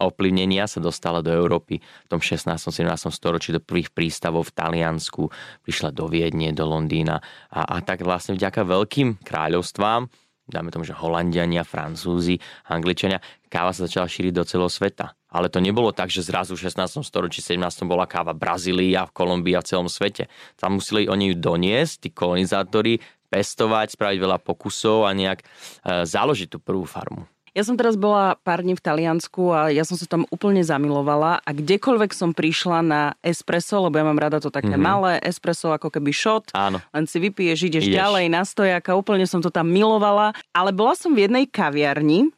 ovplyvnenia 0.00 0.68
sa 0.68 0.80
dostala 0.80 1.24
do 1.24 1.32
Európy 1.32 1.80
v 1.80 2.08
tom 2.08 2.20
16. 2.20 2.48
17. 2.56 2.84
storočí 3.12 3.52
do 3.52 3.60
prvých 3.60 3.92
prístavov 3.92 4.52
v 4.52 4.56
Taliansku, 4.56 5.28
prišla 5.64 5.92
do 5.92 6.08
Viedne, 6.08 6.52
do 6.52 6.68
Londýna 6.68 7.20
a, 7.48 7.60
a 7.64 7.76
tak 7.80 8.04
vlastne 8.04 8.36
vďaka 8.36 8.64
veľkým 8.64 9.24
kráľovstvám, 9.24 10.08
dáme 10.46 10.70
tomu, 10.70 10.86
že 10.86 10.94
Holandiania, 10.94 11.66
Francúzi, 11.66 12.38
Angličania, 12.70 13.18
káva 13.50 13.74
sa 13.74 13.90
začala 13.90 14.06
šíriť 14.06 14.32
do 14.32 14.46
celého 14.46 14.70
sveta. 14.70 15.18
Ale 15.26 15.52
to 15.52 15.60
nebolo 15.60 15.92
tak, 15.92 16.08
že 16.08 16.24
zrazu 16.24 16.56
v 16.56 16.64
16. 16.70 17.02
storočí, 17.04 17.44
17. 17.44 17.60
bola 17.84 18.08
káva 18.08 18.32
v 18.32 18.40
Brazílii 18.40 18.94
v 18.96 19.12
Kolumbii 19.12 19.58
a 19.58 19.60
v 19.60 19.68
celom 19.68 19.88
svete. 19.90 20.32
Tam 20.56 20.80
museli 20.80 21.10
oni 21.10 21.34
ju 21.34 21.36
doniesť, 21.36 21.94
tí 22.06 22.08
kolonizátori, 22.14 23.02
pestovať, 23.28 23.98
spraviť 23.98 24.18
veľa 24.22 24.38
pokusov 24.40 25.04
a 25.04 25.10
nejak 25.12 25.42
e, 25.42 25.46
založiť 26.06 26.48
tú 26.56 26.58
prvú 26.62 26.86
farmu. 26.86 27.26
Ja 27.56 27.64
som 27.64 27.80
teraz 27.80 27.96
bola 27.96 28.36
pár 28.44 28.60
dní 28.60 28.76
v 28.76 28.84
Taliansku 28.84 29.48
a 29.48 29.72
ja 29.72 29.80
som 29.80 29.96
sa 29.96 30.04
tam 30.04 30.28
úplne 30.28 30.60
zamilovala 30.60 31.40
a 31.40 31.50
kdekoľvek 31.56 32.12
som 32.12 32.36
prišla 32.36 32.84
na 32.84 33.02
espresso, 33.24 33.80
lebo 33.80 33.96
ja 33.96 34.04
mám 34.04 34.20
rada 34.20 34.36
to 34.44 34.52
také 34.52 34.76
mm-hmm. 34.76 34.84
malé 34.84 35.12
espresso, 35.24 35.72
ako 35.72 35.88
keby 35.88 36.12
shot, 36.12 36.52
Áno. 36.52 36.84
len 36.92 37.08
si 37.08 37.16
vypiješ, 37.16 37.72
ideš 37.72 37.88
Ideš. 37.88 37.96
ďalej 37.96 38.24
na 38.28 38.44
stojaka, 38.44 38.92
úplne 38.92 39.24
som 39.24 39.40
to 39.40 39.48
tam 39.48 39.72
milovala. 39.72 40.36
Ale 40.52 40.76
bola 40.76 40.92
som 41.00 41.16
v 41.16 41.24
jednej 41.24 41.48
kaviarni 41.48 42.28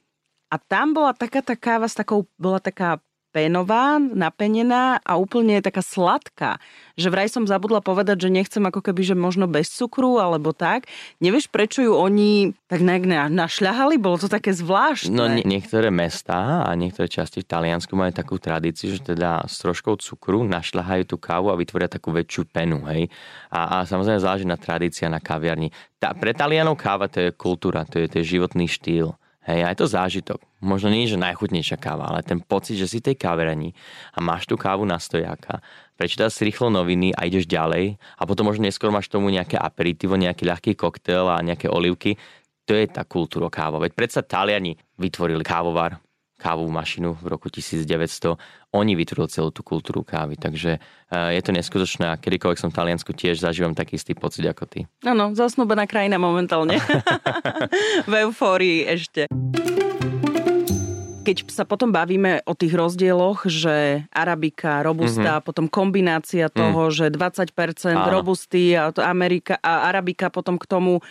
a 0.54 0.56
tam 0.62 0.94
bola 0.94 1.10
taká 1.10 1.42
tá 1.42 1.58
káva 1.58 1.90
s 1.90 1.98
takou, 1.98 2.30
bola 2.38 2.62
taká 2.62 3.02
pénová, 3.30 4.00
napenená 4.00 4.98
a 5.04 5.20
úplne 5.20 5.60
taká 5.60 5.84
sladká. 5.84 6.56
Že 6.98 7.08
vraj 7.12 7.28
som 7.28 7.44
zabudla 7.44 7.84
povedať, 7.84 8.26
že 8.26 8.34
nechcem 8.34 8.64
ako 8.64 8.80
keby, 8.82 9.02
že 9.04 9.14
možno 9.14 9.46
bez 9.46 9.70
cukru 9.70 10.18
alebo 10.18 10.56
tak. 10.56 10.88
Nevieš, 11.22 11.52
prečo 11.52 11.84
ju 11.84 11.92
oni 11.94 12.56
tak 12.66 12.82
nejak 12.82 13.04
na- 13.06 13.30
našľahali? 13.30 14.00
Bolo 14.00 14.18
to 14.18 14.26
také 14.26 14.50
zvláštne. 14.56 15.14
No 15.14 15.28
nie, 15.28 15.44
niektoré 15.44 15.92
mestá 15.92 16.64
a 16.64 16.72
niektoré 16.74 17.06
časti 17.06 17.44
v 17.44 17.48
Taliansku 17.48 17.92
majú 17.94 18.10
takú 18.10 18.40
tradíciu, 18.40 18.96
že 18.96 19.14
teda 19.14 19.44
s 19.44 19.60
troškou 19.60 20.00
cukru 20.00 20.42
našľahajú 20.48 21.04
tú 21.06 21.16
kávu 21.20 21.52
a 21.52 21.58
vytvoria 21.60 21.86
takú 21.86 22.10
väčšiu 22.10 22.48
penu, 22.48 22.82
hej. 22.88 23.12
A, 23.52 23.80
a 23.80 23.86
samozrejme 23.86 24.24
záleží 24.24 24.46
na 24.48 24.56
tradícia 24.56 25.06
na 25.12 25.20
kaviarni. 25.20 25.70
Tá, 26.00 26.16
pre 26.16 26.32
Talianov 26.32 26.80
káva 26.80 27.06
to 27.06 27.20
je 27.20 27.30
kultúra, 27.36 27.84
to 27.84 28.00
je, 28.00 28.06
to 28.08 28.24
je 28.24 28.38
životný 28.38 28.66
štýl. 28.66 29.14
Hej, 29.44 29.60
aj 29.64 29.74
to 29.80 29.86
zážitok. 29.88 30.47
Možno 30.58 30.90
nie 30.90 31.06
že 31.06 31.14
najchutnejšia 31.14 31.78
káva, 31.78 32.10
ale 32.10 32.26
ten 32.26 32.42
pocit, 32.42 32.74
že 32.74 32.90
si 32.90 32.98
tej 32.98 33.14
kaverani 33.14 33.70
a 34.10 34.18
máš 34.18 34.50
tú 34.50 34.58
kávu 34.58 34.82
na 34.82 34.98
stojáka, 34.98 35.62
prečítaš 35.94 36.34
si 36.34 36.50
rýchlo 36.50 36.66
noviny 36.66 37.14
a 37.14 37.30
ideš 37.30 37.46
ďalej 37.46 37.94
a 38.18 38.22
potom 38.26 38.50
možno 38.50 38.66
neskôr 38.66 38.90
máš 38.90 39.06
tomu 39.06 39.30
nejaké 39.30 39.54
aperitivo, 39.54 40.18
nejaký 40.18 40.42
ľahký 40.42 40.74
koktail 40.74 41.30
a 41.30 41.38
nejaké 41.46 41.70
olivky. 41.70 42.18
To 42.66 42.74
je 42.74 42.90
tá 42.90 43.06
kultúra 43.06 43.46
káva. 43.48 43.78
Veď 43.78 43.94
predsa 43.94 44.20
Taliani 44.20 44.74
vytvorili 44.98 45.46
kávovar, 45.46 46.02
kávovú 46.38 46.70
mašinu 46.70 47.18
v 47.18 47.26
roku 47.34 47.50
1900. 47.50 48.38
Oni 48.78 48.92
vytvorili 48.94 49.28
celú 49.28 49.50
tú 49.50 49.66
kultúru 49.66 50.06
kávy, 50.06 50.38
takže 50.38 50.78
eh, 50.78 51.30
je 51.34 51.42
to 51.42 51.50
neskutočné 51.50 52.14
a 52.14 52.20
kedykoľvek 52.20 52.62
som 52.62 52.70
v 52.70 52.78
Taliansku 52.78 53.10
tiež 53.10 53.42
zažívam 53.42 53.74
taký 53.74 53.98
istý 53.98 54.14
pocit 54.14 54.46
ako 54.46 54.64
ty. 54.70 54.86
Áno, 55.02 55.34
zasnúbená 55.34 55.90
krajina 55.90 56.16
momentálne. 56.16 56.78
v 58.10 58.14
eufórii 58.22 58.86
ešte. 58.86 59.26
Keď 61.28 61.44
sa 61.52 61.68
potom 61.68 61.92
bavíme 61.92 62.40
o 62.48 62.56
tých 62.56 62.72
rozdieloch, 62.72 63.44
že 63.44 64.08
arabika, 64.08 64.80
robusta, 64.80 65.36
mm-hmm. 65.36 65.44
potom 65.44 65.68
kombinácia 65.68 66.48
toho, 66.48 66.88
mm. 66.88 66.94
že 66.96 67.06
20% 67.12 67.52
Áno. 67.92 68.08
robusty 68.08 68.72
a 68.72 68.88
Amerika 69.04 69.60
a 69.60 69.92
arabika 69.92 70.32
potom 70.32 70.56
k 70.56 70.64
tomu 70.64 71.04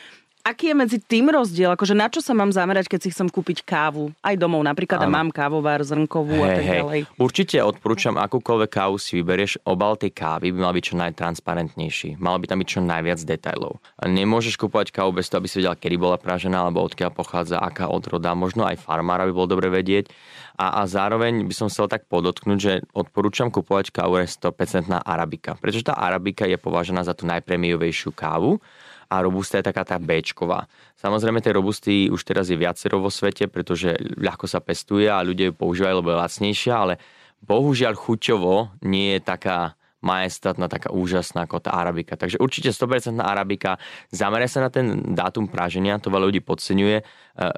Aký 0.47 0.71
je 0.71 0.79
medzi 0.79 0.97
tým 1.03 1.27
rozdiel? 1.27 1.75
Akože 1.75 1.91
na 1.91 2.07
čo 2.07 2.23
sa 2.23 2.31
mám 2.31 2.55
zamerať, 2.55 2.87
keď 2.87 2.99
si 3.03 3.11
chcem 3.11 3.27
kúpiť 3.27 3.67
kávu? 3.67 4.15
Aj 4.23 4.31
domov 4.39 4.63
napríklad 4.63 5.03
a 5.03 5.03
Áno. 5.03 5.11
mám 5.11 5.27
kávovár 5.27 5.83
zrnkovú 5.83 6.39
a 6.39 6.55
tak 6.55 6.63
ďalej. 6.63 7.01
Určite 7.19 7.59
odporúčam 7.59 8.15
akúkoľvek 8.15 8.71
kávu 8.71 8.95
si 8.95 9.19
vyberieš, 9.19 9.59
obal 9.67 9.99
tej 9.99 10.15
kávy 10.15 10.55
by 10.55 10.59
mal 10.63 10.71
byť 10.71 10.83
čo 10.87 10.95
najtransparentnejší. 11.03 12.15
Malo 12.23 12.39
by 12.39 12.47
tam 12.47 12.63
byť 12.63 12.69
čo 12.71 12.79
najviac 12.79 13.19
detajlov. 13.27 13.83
A 13.99 14.07
nemôžeš 14.07 14.55
kúpovať 14.55 14.95
kávu 14.95 15.19
bez 15.19 15.27
toho, 15.27 15.43
aby 15.43 15.51
si 15.51 15.59
vedel, 15.59 15.75
kedy 15.75 15.99
bola 15.99 16.15
pražená, 16.15 16.63
alebo 16.63 16.79
odkiaľ 16.79 17.11
pochádza, 17.11 17.59
aká 17.59 17.91
odroda. 17.91 18.31
Možno 18.31 18.63
aj 18.63 18.79
farmára 18.79 19.27
by 19.27 19.35
bolo 19.35 19.51
dobre 19.51 19.67
vedieť. 19.67 20.07
A, 20.55 20.79
a 20.79 20.87
zároveň 20.87 21.43
by 21.43 21.53
som 21.53 21.67
chcel 21.67 21.91
tak 21.91 22.07
podotknúť, 22.07 22.59
že 22.63 22.73
odporúčam 22.95 23.51
kupovať 23.51 23.91
kávu 23.91 24.23
je 24.23 24.31
100% 24.31 24.95
arabika. 24.95 25.59
Pretože 25.59 25.91
tá 25.91 25.99
arabika 25.99 26.47
je 26.47 26.55
považená 26.55 27.03
za 27.03 27.11
tú 27.11 27.27
najpremiovejšiu 27.27 28.15
kávu 28.15 28.63
a 29.07 29.15
robusta 29.23 29.59
je 29.59 29.67
taká 29.67 29.83
tá 29.87 29.97
Bčková. 29.97 30.67
Samozrejme, 30.99 31.39
tej 31.39 31.55
robusty 31.55 31.93
už 32.11 32.21
teraz 32.23 32.51
je 32.51 32.59
viacero 32.59 32.99
vo 32.99 33.07
svete, 33.07 33.47
pretože 33.47 33.95
ľahko 34.19 34.45
sa 34.45 34.59
pestuje 34.59 35.07
a 35.07 35.23
ľudia 35.23 35.51
ju 35.51 35.55
používajú, 35.55 36.03
lebo 36.03 36.11
je 36.11 36.21
lacnejšia, 36.21 36.73
ale 36.75 36.93
bohužiaľ 37.41 37.95
chuťovo 37.95 38.83
nie 38.83 39.17
je 39.17 39.21
taká 39.23 39.77
majestátna, 39.97 40.69
taká 40.69 40.93
úžasná 40.93 41.49
ako 41.49 41.57
tá 41.57 41.73
arabika. 41.73 42.13
Takže 42.13 42.37
určite 42.37 42.69
100% 42.69 43.17
arabika. 43.17 43.81
Zameraj 44.13 44.49
sa 44.53 44.61
na 44.61 44.69
ten 44.69 45.01
dátum 45.17 45.49
praženia, 45.49 45.97
to 45.97 46.13
veľa 46.13 46.29
ľudí 46.29 46.41
podceňuje. 46.45 46.97
E, 47.01 47.03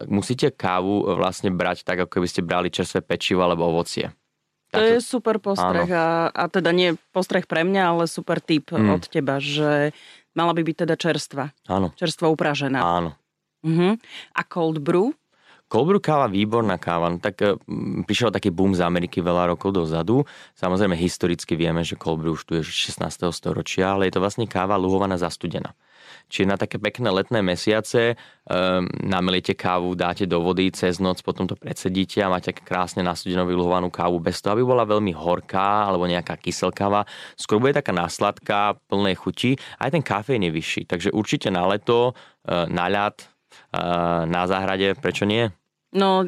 Musíte 0.08 0.48
kávu 0.56 1.20
vlastne 1.20 1.52
brať 1.52 1.84
tak, 1.84 2.08
ako 2.08 2.20
keby 2.20 2.28
ste 2.32 2.42
brali 2.42 2.72
čerstvé 2.72 3.04
pečivo 3.04 3.44
alebo 3.44 3.68
ovocie. 3.68 4.16
To 4.70 4.78
je 4.78 5.02
super 5.02 5.42
postreh 5.42 5.90
a, 5.90 6.30
a 6.30 6.44
teda 6.46 6.70
nie 6.70 6.94
postreh 7.10 7.50
pre 7.50 7.66
mňa, 7.66 7.84
ale 7.90 8.04
super 8.06 8.38
tip 8.38 8.70
Mm. 8.70 9.02
od 9.02 9.04
teba, 9.10 9.42
že 9.42 9.98
mala 10.38 10.52
by 10.54 10.62
byť 10.62 10.76
teda 10.86 10.96
čerstva. 11.00 11.54
Áno, 11.66 11.94
Čerstvo 11.96 12.30
upražená. 12.34 12.80
áno. 12.82 13.16
Uh-huh. 13.60 14.00
A 14.36 14.42
cold 14.48 14.80
brew? 14.80 15.12
Cold 15.70 15.86
brew 15.86 16.02
káva, 16.02 16.26
výborná 16.32 16.80
káva. 16.82 17.12
No, 17.14 17.22
tak 17.22 17.44
e, 17.44 17.54
prišiel 18.08 18.34
taký 18.34 18.50
boom 18.50 18.74
z 18.74 18.82
Ameriky 18.82 19.22
veľa 19.22 19.54
rokov 19.54 19.76
dozadu. 19.76 20.26
Samozrejme, 20.58 20.98
historicky 20.98 21.54
vieme, 21.54 21.86
že 21.86 22.00
cold 22.00 22.24
brew 22.24 22.34
už 22.34 22.44
tu 22.48 22.58
je 22.58 22.64
z 22.66 22.90
16. 22.96 23.30
storočia, 23.36 23.94
ale 23.94 24.08
je 24.10 24.18
to 24.18 24.24
vlastne 24.24 24.48
káva 24.50 24.80
luhovaná 24.80 25.20
zastudená. 25.20 25.76
Čiže 26.30 26.50
na 26.50 26.58
také 26.58 26.78
pekné 26.78 27.10
letné 27.10 27.42
mesiace 27.42 28.14
um, 28.14 28.86
nameliete 29.04 29.54
kávu, 29.54 29.94
dáte 29.94 30.26
do 30.26 30.42
vody 30.42 30.72
cez 30.72 30.98
noc, 31.02 31.22
potom 31.22 31.46
to 31.46 31.58
predsedíte 31.58 32.22
a 32.22 32.32
máte 32.32 32.54
krásne 32.54 33.02
nastudenú 33.02 33.46
vyluhovanú 33.46 33.90
kávu 33.90 34.22
bez 34.22 34.40
toho, 34.40 34.58
aby 34.58 34.64
bola 34.66 34.86
veľmi 34.86 35.14
horká 35.16 35.90
alebo 35.90 36.10
nejaká 36.10 36.38
kyselkáva. 36.38 37.06
Skôr 37.36 37.62
bude 37.62 37.76
taká 37.76 37.92
násladká, 37.92 38.78
plnej 38.88 39.16
chuti. 39.18 39.52
Aj 39.78 39.90
ten 39.90 40.02
kafeín 40.02 40.46
je 40.46 40.52
vyšší. 40.54 40.82
Takže 40.90 41.10
určite 41.14 41.54
na 41.54 41.66
leto, 41.68 42.14
e, 42.46 42.66
na 42.70 42.86
ľad, 42.90 43.22
e, 43.22 43.28
na 44.26 44.44
záhrade, 44.50 44.98
prečo 44.98 45.28
nie? 45.28 45.52
No, 45.90 46.22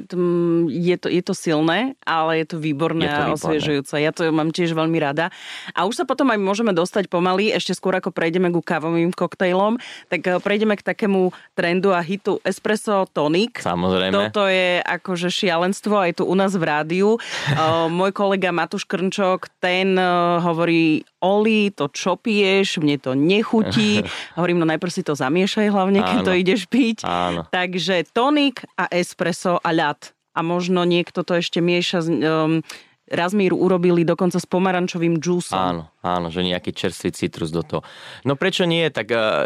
je 0.73 0.95
to, 0.97 1.05
je 1.05 1.21
to 1.21 1.37
silné, 1.37 1.93
ale 2.01 2.41
je 2.41 2.45
to 2.49 2.57
výborné 2.57 3.05
je 3.05 3.13
to 3.13 3.21
a 3.21 3.27
osviežujúce. 3.37 3.93
Ja 4.01 4.09
to 4.09 4.25
mám 4.33 4.49
tiež 4.49 4.73
veľmi 4.73 4.97
rada. 4.97 5.29
A 5.77 5.85
už 5.85 6.01
sa 6.01 6.05
potom 6.09 6.33
aj 6.33 6.41
môžeme 6.41 6.73
dostať 6.73 7.05
pomaly, 7.13 7.53
ešte 7.53 7.77
skôr 7.77 7.93
ako 7.93 8.09
prejdeme 8.09 8.49
ku 8.49 8.65
kávovým 8.65 9.13
koktejlom, 9.13 9.77
tak 10.09 10.25
eh, 10.25 10.41
prejdeme 10.41 10.73
k 10.73 10.81
takému 10.81 11.29
trendu 11.53 11.93
a 11.93 12.01
hitu 12.01 12.41
Espresso 12.41 13.05
Tonic. 13.13 13.61
Samozrejme. 13.61 14.09
Toto 14.09 14.49
je 14.49 14.81
akože 14.81 15.29
šialenstvo 15.29 15.93
aj 15.93 16.11
tu 16.17 16.23
u 16.25 16.33
nás 16.33 16.57
v 16.57 16.65
rádiu. 16.65 17.21
Eh, 17.21 17.85
môj 17.85 18.17
kolega 18.17 18.49
Matúš 18.49 18.89
Krnčok, 18.89 19.53
ten 19.61 19.93
eh, 19.93 20.09
hovorí, 20.41 21.05
Oli, 21.21 21.69
to 21.69 21.85
čo 21.93 22.17
piješ, 22.17 22.81
mne 22.81 22.97
to 22.97 23.13
nechutí. 23.13 24.01
Hovorím, 24.37 24.57
no 24.57 24.65
najprv 24.65 24.89
si 24.89 25.05
to 25.05 25.13
zamiešaj 25.13 25.69
hlavne, 25.69 26.01
keď 26.01 26.17
Áno. 26.17 26.25
to 26.25 26.33
ideš 26.33 26.65
piť. 26.65 27.05
Áno. 27.05 27.45
Takže 27.45 28.09
tonik 28.09 28.65
a 28.73 28.89
espresso 28.89 29.50
a 29.59 29.69
ľad. 29.73 30.15
A 30.31 30.39
možno 30.47 30.87
niekto 30.87 31.27
to 31.27 31.35
ešte 31.43 31.59
mieša 31.59 31.99
um, 32.07 32.63
Razmír 33.11 33.51
urobili 33.51 34.07
dokonca 34.07 34.39
s 34.39 34.47
pomarančovým 34.47 35.19
džúsom. 35.19 35.59
Áno, 35.59 35.83
áno, 35.99 36.31
že 36.31 36.47
nejaký 36.47 36.71
čerstvý 36.71 37.11
citrus 37.11 37.51
do 37.51 37.59
toho. 37.59 37.83
No 38.23 38.39
prečo 38.39 38.63
nie? 38.63 38.87
Tak 38.87 39.07
uh, 39.11 39.43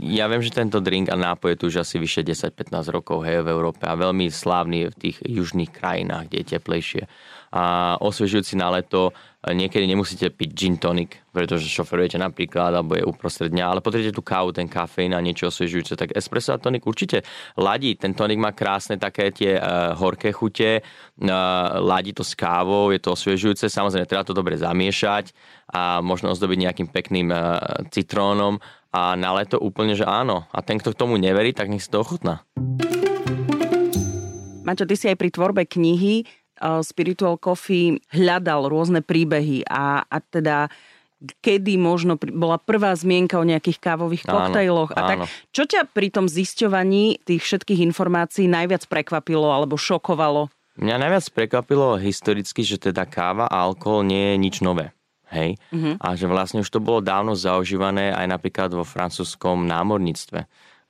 ja 0.00 0.24
viem, 0.32 0.40
že 0.40 0.56
tento 0.56 0.80
drink 0.80 1.12
a 1.12 1.16
nápoj 1.20 1.52
je 1.52 1.58
tu 1.60 1.64
už 1.68 1.84
asi 1.84 2.00
vyše 2.00 2.24
10-15 2.24 2.72
rokov 2.88 3.28
hej, 3.28 3.44
v 3.44 3.52
Európe 3.52 3.84
a 3.84 3.92
veľmi 3.92 4.32
slávny 4.32 4.76
je 4.80 4.88
v 4.88 4.96
tých 4.96 5.16
južných 5.20 5.68
krajinách, 5.68 6.32
kde 6.32 6.38
je 6.40 6.46
teplejšie 6.56 7.02
a 7.54 7.94
osviežujúci 8.02 8.58
na 8.58 8.74
leto. 8.74 9.14
Niekedy 9.44 9.86
nemusíte 9.86 10.32
piť 10.32 10.50
gin 10.56 10.74
tonic, 10.80 11.20
pretože 11.30 11.70
šoferujete 11.70 12.18
napríklad, 12.18 12.74
alebo 12.74 12.96
je 12.98 13.06
uprostred 13.06 13.52
dňa, 13.52 13.64
ale 13.70 13.84
potrebujete 13.84 14.16
tú 14.16 14.24
kávu, 14.24 14.56
ten 14.56 14.66
kafeín 14.66 15.14
a 15.14 15.22
niečo 15.22 15.52
osviežujúce. 15.52 15.94
Tak 15.94 16.16
espresso 16.16 16.56
a 16.56 16.58
tonik 16.58 16.82
určite 16.82 17.22
ladí. 17.54 17.94
Ten 17.94 18.16
tonik 18.16 18.40
má 18.40 18.50
krásne 18.56 18.98
také 18.98 19.30
tie 19.30 19.54
uh, 19.54 19.94
horké 19.94 20.34
chute, 20.34 20.80
uh, 20.80 21.30
ladí 21.78 22.10
to 22.10 22.26
s 22.26 22.34
kávou, 22.34 22.90
je 22.90 22.98
to 22.98 23.14
osviežujúce. 23.14 23.70
Samozrejme, 23.70 24.08
treba 24.08 24.26
to 24.26 24.34
dobre 24.34 24.58
zamiešať 24.58 25.30
a 25.70 26.02
možno 26.02 26.34
ozdobiť 26.34 26.58
nejakým 26.58 26.88
pekným 26.90 27.28
uh, 27.30 27.84
citrónom 27.92 28.58
a 28.90 29.14
na 29.14 29.30
leto 29.36 29.60
úplne, 29.60 29.94
že 29.94 30.08
áno. 30.08 30.48
A 30.50 30.58
ten, 30.64 30.80
kto 30.80 30.96
k 30.96 31.00
tomu 31.04 31.20
neverí, 31.20 31.54
tak 31.54 31.68
nech 31.68 31.84
si 31.84 31.92
to 31.92 32.00
ochutná. 32.02 32.42
Maťo, 34.64 34.88
ty 34.88 34.96
si 34.96 35.12
aj 35.12 35.20
pri 35.20 35.28
tvorbe 35.28 35.68
knihy 35.68 36.24
Spiritual 36.60 37.36
Coffee 37.36 37.98
hľadal 38.14 38.70
rôzne 38.70 39.02
príbehy 39.02 39.66
a, 39.66 40.06
a 40.06 40.16
teda 40.22 40.70
kedy 41.40 41.80
možno 41.80 42.20
bola 42.20 42.60
prvá 42.60 42.92
zmienka 42.92 43.40
o 43.40 43.48
nejakých 43.48 43.80
kávových 43.80 44.28
koktejloch 44.28 44.92
a 44.92 45.00
tak. 45.08 45.18
Čo 45.56 45.64
ťa 45.64 45.88
pri 45.88 46.12
tom 46.12 46.28
zisťovaní 46.28 47.24
tých 47.24 47.40
všetkých 47.40 47.80
informácií 47.80 48.44
najviac 48.44 48.84
prekvapilo 48.84 49.48
alebo 49.48 49.80
šokovalo? 49.80 50.52
Mňa 50.74 50.96
najviac 51.00 51.24
prekvapilo 51.30 51.96
historicky, 52.02 52.66
že 52.66 52.76
teda 52.76 53.06
káva 53.06 53.46
a 53.46 53.62
alkohol 53.62 54.04
nie 54.04 54.34
je 54.34 54.36
nič 54.36 54.56
nové. 54.60 54.90
Hej? 55.30 55.56
Mm-hmm. 55.70 56.02
A 56.02 56.06
že 56.18 56.26
vlastne 56.28 56.60
už 56.60 56.70
to 56.70 56.82
bolo 56.82 57.00
dávno 57.00 57.38
zaužívané 57.38 58.10
aj 58.12 58.26
napríklad 58.28 58.74
vo 58.74 58.84
francúzskom 58.84 59.64
námorníctve 59.64 60.44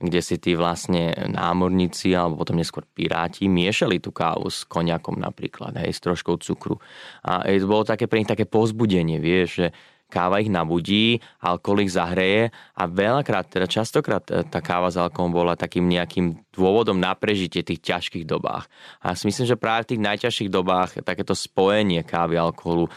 kde 0.06 0.20
si 0.20 0.36
tí 0.36 0.52
vlastne 0.52 1.16
námorníci 1.16 2.12
alebo 2.12 2.44
potom 2.44 2.60
neskôr 2.60 2.84
piráti 2.84 3.48
miešali 3.48 3.98
tú 3.98 4.12
kávu 4.12 4.52
s 4.52 4.68
koniakom 4.68 5.16
napríklad, 5.16 5.74
hej, 5.80 5.96
s 5.96 6.04
troškou 6.04 6.36
cukru. 6.44 6.76
A 7.24 7.44
to 7.48 7.64
bolo 7.64 7.88
také 7.88 8.04
pre 8.04 8.20
nich 8.20 8.30
také 8.30 8.44
pozbudenie, 8.44 9.16
vieš, 9.18 9.64
že 9.64 9.66
káva 10.12 10.38
ich 10.38 10.52
nabudí, 10.52 11.18
alkohol 11.42 11.88
ich 11.88 11.96
zahreje 11.96 12.54
a 12.78 12.82
veľakrát, 12.86 13.50
teda 13.50 13.66
častokrát 13.66 14.22
e, 14.30 14.46
tá 14.46 14.62
káva 14.62 14.92
s 14.92 15.00
alkoholom 15.00 15.34
bola 15.34 15.58
takým 15.58 15.90
nejakým 15.90 16.43
dôvodom 16.54 16.96
na 16.96 17.12
prežitie 17.18 17.66
tých 17.66 17.82
ťažkých 17.82 18.24
dobách. 18.24 18.70
A 19.02 19.12
ja 19.12 19.14
si 19.18 19.26
myslím, 19.26 19.46
že 19.50 19.60
práve 19.60 19.84
v 19.84 19.90
tých 19.94 20.04
najťažších 20.06 20.50
dobách 20.50 21.02
takéto 21.02 21.34
spojenie 21.34 22.06
kávy 22.06 22.38
a 22.38 22.46
alkoholu 22.46 22.86
e, 22.86 22.90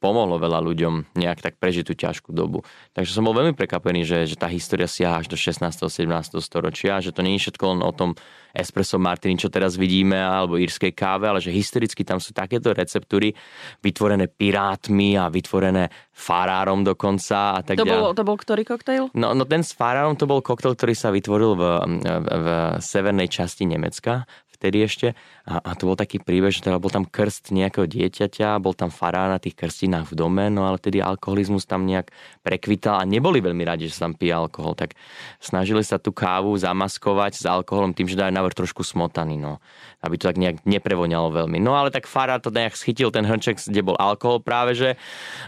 pomohlo 0.00 0.40
veľa 0.40 0.64
ľuďom 0.64 1.14
nejak 1.14 1.44
tak 1.44 1.54
prežiť 1.60 1.84
tú 1.86 1.94
ťažkú 1.94 2.32
dobu. 2.32 2.64
Takže 2.96 3.12
som 3.12 3.28
bol 3.28 3.36
veľmi 3.36 3.52
prekvapený, 3.52 4.08
že, 4.08 4.18
že 4.24 4.36
tá 4.40 4.48
história 4.48 4.88
siaha 4.88 5.20
až 5.20 5.28
do 5.28 5.36
16. 5.36 5.62
17. 5.62 6.40
storočia, 6.40 7.04
že 7.04 7.12
to 7.12 7.20
nie 7.20 7.36
je 7.36 7.48
všetko 7.48 7.64
len 7.76 7.80
o 7.84 7.92
tom 7.92 8.16
espresso 8.56 8.96
martini, 8.96 9.36
čo 9.36 9.52
teraz 9.52 9.76
vidíme, 9.76 10.16
alebo 10.16 10.56
írskej 10.56 10.96
káve, 10.96 11.28
ale 11.28 11.44
že 11.44 11.52
historicky 11.52 12.00
tam 12.08 12.16
sú 12.16 12.32
takéto 12.32 12.72
receptúry 12.72 13.36
vytvorené 13.84 14.32
pirátmi 14.32 15.20
a 15.20 15.28
vytvorené 15.28 15.92
farárom 16.16 16.80
dokonca 16.80 17.52
a 17.52 17.60
tak 17.60 17.76
to 17.76 17.84
bol, 17.84 18.16
to 18.16 18.24
bol 18.24 18.40
ktorý 18.40 18.64
koktejl? 18.64 19.12
No, 19.12 19.36
no 19.36 19.44
ten 19.44 19.60
s 19.60 19.76
farárom 19.76 20.16
to 20.16 20.24
bol 20.24 20.40
koktejl, 20.40 20.72
ktorý 20.72 20.96
sa 20.96 21.12
vytvoril 21.12 21.52
v, 21.52 21.62
v, 22.00 22.24
v 22.24 22.48
severnej 22.86 23.26
časti 23.26 23.66
Nemecka 23.66 24.22
vtedy 24.56 24.88
ešte. 24.88 25.08
A, 25.44 25.60
a 25.60 25.70
to 25.76 25.92
bol 25.92 25.94
taký 25.94 26.18
príbeh, 26.18 26.50
že 26.50 26.64
teda 26.64 26.80
bol 26.80 26.88
tam 26.88 27.04
krst 27.04 27.52
nejakého 27.52 27.84
dieťaťa, 27.84 28.56
bol 28.58 28.72
tam 28.72 28.88
farár 28.88 29.28
na 29.28 29.38
tých 29.38 29.54
krstinách 29.54 30.10
v 30.10 30.14
dome, 30.16 30.48
no 30.48 30.64
ale 30.64 30.80
tedy 30.80 31.04
alkoholizmus 31.04 31.68
tam 31.68 31.84
nejak 31.84 32.10
prekvital 32.40 32.98
a 32.98 33.04
neboli 33.04 33.44
veľmi 33.44 33.62
radi, 33.62 33.86
že 33.86 34.00
sa 34.00 34.08
tam 34.08 34.16
pije 34.16 34.32
alkohol. 34.32 34.72
Tak 34.74 34.96
snažili 35.38 35.84
sa 35.84 36.00
tú 36.00 36.10
kávu 36.10 36.56
zamaskovať 36.56 37.38
s 37.38 37.44
alkoholom 37.44 37.92
tým, 37.92 38.08
že 38.08 38.16
dajú 38.18 38.32
navrh 38.32 38.56
trošku 38.56 38.80
smotany, 38.82 39.36
no. 39.36 39.60
Aby 40.00 40.16
to 40.18 40.32
tak 40.32 40.40
nejak 40.40 40.64
neprevoňalo 40.64 41.30
veľmi. 41.30 41.60
No 41.60 41.76
ale 41.76 41.92
tak 41.92 42.08
farár 42.08 42.40
to 42.40 42.50
nejak 42.50 42.74
schytil 42.74 43.12
ten 43.12 43.28
hrnček, 43.28 43.60
kde 43.60 43.82
bol 43.84 43.96
alkohol 44.00 44.40
práve, 44.40 44.74
že. 44.74 44.96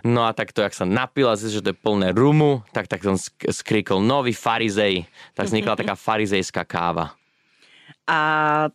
No 0.05 0.29
a 0.29 0.37
tak 0.37 0.53
to, 0.53 0.63
jak 0.63 0.77
sa 0.77 0.85
napil 0.85 1.27
a 1.31 1.39
že 1.39 1.65
to 1.65 1.73
je 1.73 1.77
plné 1.79 2.13
rumu, 2.13 2.63
tak 2.71 2.87
tak 2.91 3.03
on 3.09 3.17
skrikol 3.51 4.03
nový 4.03 4.35
farizej. 4.35 5.09
Tak 5.35 5.49
vznikla 5.49 5.79
taká 5.79 5.95
farizejská 5.95 6.63
káva 6.67 7.18
a 8.09 8.21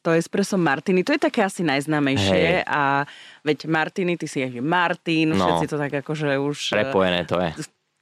to 0.05 0.13
espresso 0.13 0.61
martini, 0.61 1.01
to 1.01 1.17
je 1.17 1.21
také 1.25 1.41
asi 1.41 1.65
najznámejšie 1.65 2.61
Hej. 2.61 2.69
a 2.69 3.09
veď 3.41 3.65
martini, 3.65 4.13
ty 4.13 4.29
si 4.29 4.45
je 4.45 4.61
Martin, 4.61 5.33
no. 5.33 5.41
všetci 5.41 5.65
to 5.73 5.77
tak 5.81 5.93
akože 6.05 6.37
už... 6.37 6.57
E, 6.69 6.75
Prepojené 6.77 7.25
to 7.25 7.41
je. 7.41 7.49